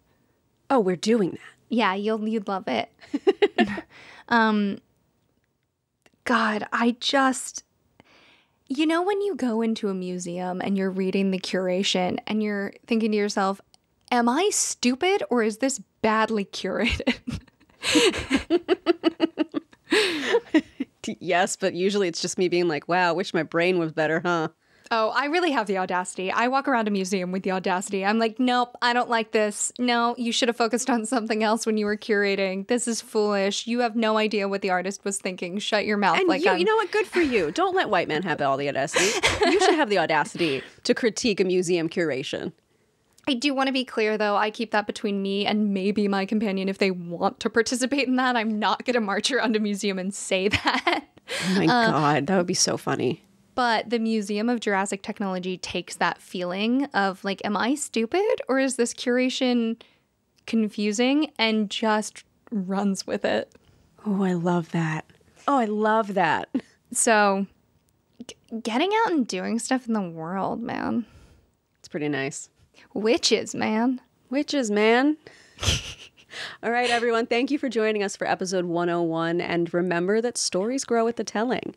[0.72, 1.40] Oh, we're doing that.
[1.70, 2.90] Yeah, you'll you'd love it.
[4.30, 4.80] um
[6.24, 7.64] God, I just
[8.78, 12.74] you know when you go into a museum and you're reading the curation and you're
[12.88, 13.60] thinking to yourself,
[14.12, 17.18] am I stupid or is this badly curated?
[21.20, 24.50] Yes, but usually it's just me being like, wow, wish my brain was better, huh?
[24.94, 26.32] Oh, I really have the audacity.
[26.32, 28.04] I walk around a museum with the audacity.
[28.04, 29.72] I'm like, nope, I don't like this.
[29.80, 32.68] No, you should have focused on something else when you were curating.
[32.68, 33.68] This is foolish.
[33.68, 35.60] You have no idea what the artist was thinking.
[35.60, 36.20] Shut your mouth.
[36.20, 36.92] And like you, you know what?
[36.92, 37.52] Good for you.
[37.54, 39.06] Don't let white men have all the audacity.
[39.46, 42.52] You should have the audacity to critique a museum curation.
[43.30, 46.26] I do want to be clear though, I keep that between me and maybe my
[46.26, 48.36] companion if they want to participate in that.
[48.36, 51.06] I'm not going to march around a museum and say that.
[51.48, 53.24] Oh my um, god, that would be so funny.
[53.54, 58.60] But the Museum of Jurassic Technology takes that feeling of like, am I stupid or
[58.60, 59.78] is this curation
[60.46, 63.54] confusing and just runs with it.
[64.06, 65.06] Oh, I love that.
[65.48, 66.50] Oh, I love that.
[66.92, 67.48] So,
[68.28, 71.06] g- getting out and doing stuff in the world, man.
[71.80, 72.50] It's pretty nice.
[72.94, 74.02] Witches, man.
[74.30, 75.18] Witches, man.
[76.64, 77.28] All right, everyone.
[77.28, 79.40] Thank you for joining us for episode 101.
[79.40, 81.76] And remember that stories grow with the telling.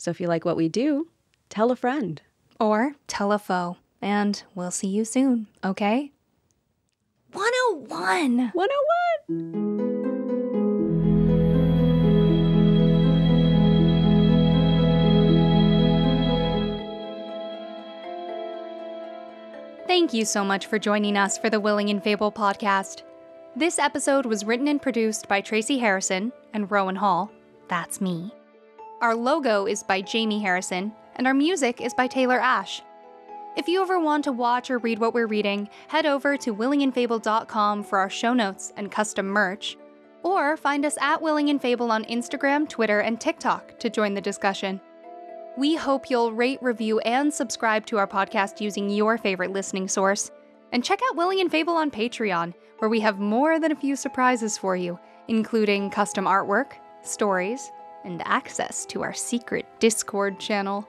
[0.00, 1.08] So if you like what we do,
[1.50, 2.22] tell a friend.
[2.58, 3.76] Or tell a foe.
[4.00, 6.10] And we'll see you soon, okay?
[7.34, 8.52] 101!
[8.54, 9.90] 101.
[19.86, 23.02] Thank you so much for joining us for the Willing and Fable podcast.
[23.54, 27.30] This episode was written and produced by Tracy Harrison and Rowan Hall.
[27.68, 28.32] That's me.
[29.00, 32.82] Our logo is by Jamie Harrison, and our music is by Taylor Ash.
[33.56, 37.84] If you ever want to watch or read what we're reading, head over to willingandfable.com
[37.84, 39.78] for our show notes and custom merch,
[40.22, 44.20] or find us at Willing and Fable on Instagram, Twitter, and TikTok to join the
[44.20, 44.78] discussion.
[45.56, 50.30] We hope you'll rate, review, and subscribe to our podcast using your favorite listening source.
[50.72, 53.96] And check out Willing and Fable on Patreon, where we have more than a few
[53.96, 56.72] surprises for you, including custom artwork,
[57.02, 57.72] stories,
[58.04, 60.88] and access to our secret Discord channel.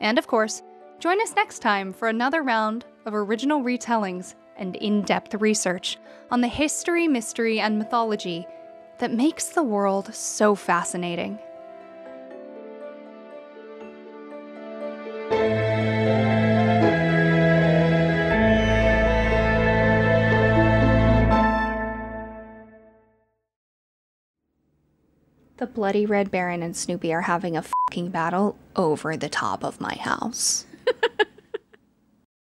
[0.00, 0.62] And of course,
[0.98, 5.98] join us next time for another round of original retellings and in depth research
[6.30, 8.46] on the history, mystery, and mythology
[8.98, 11.38] that makes the world so fascinating.
[25.62, 29.80] The bloody Red Baron and Snoopy are having a fucking battle over the top of
[29.80, 30.66] my house.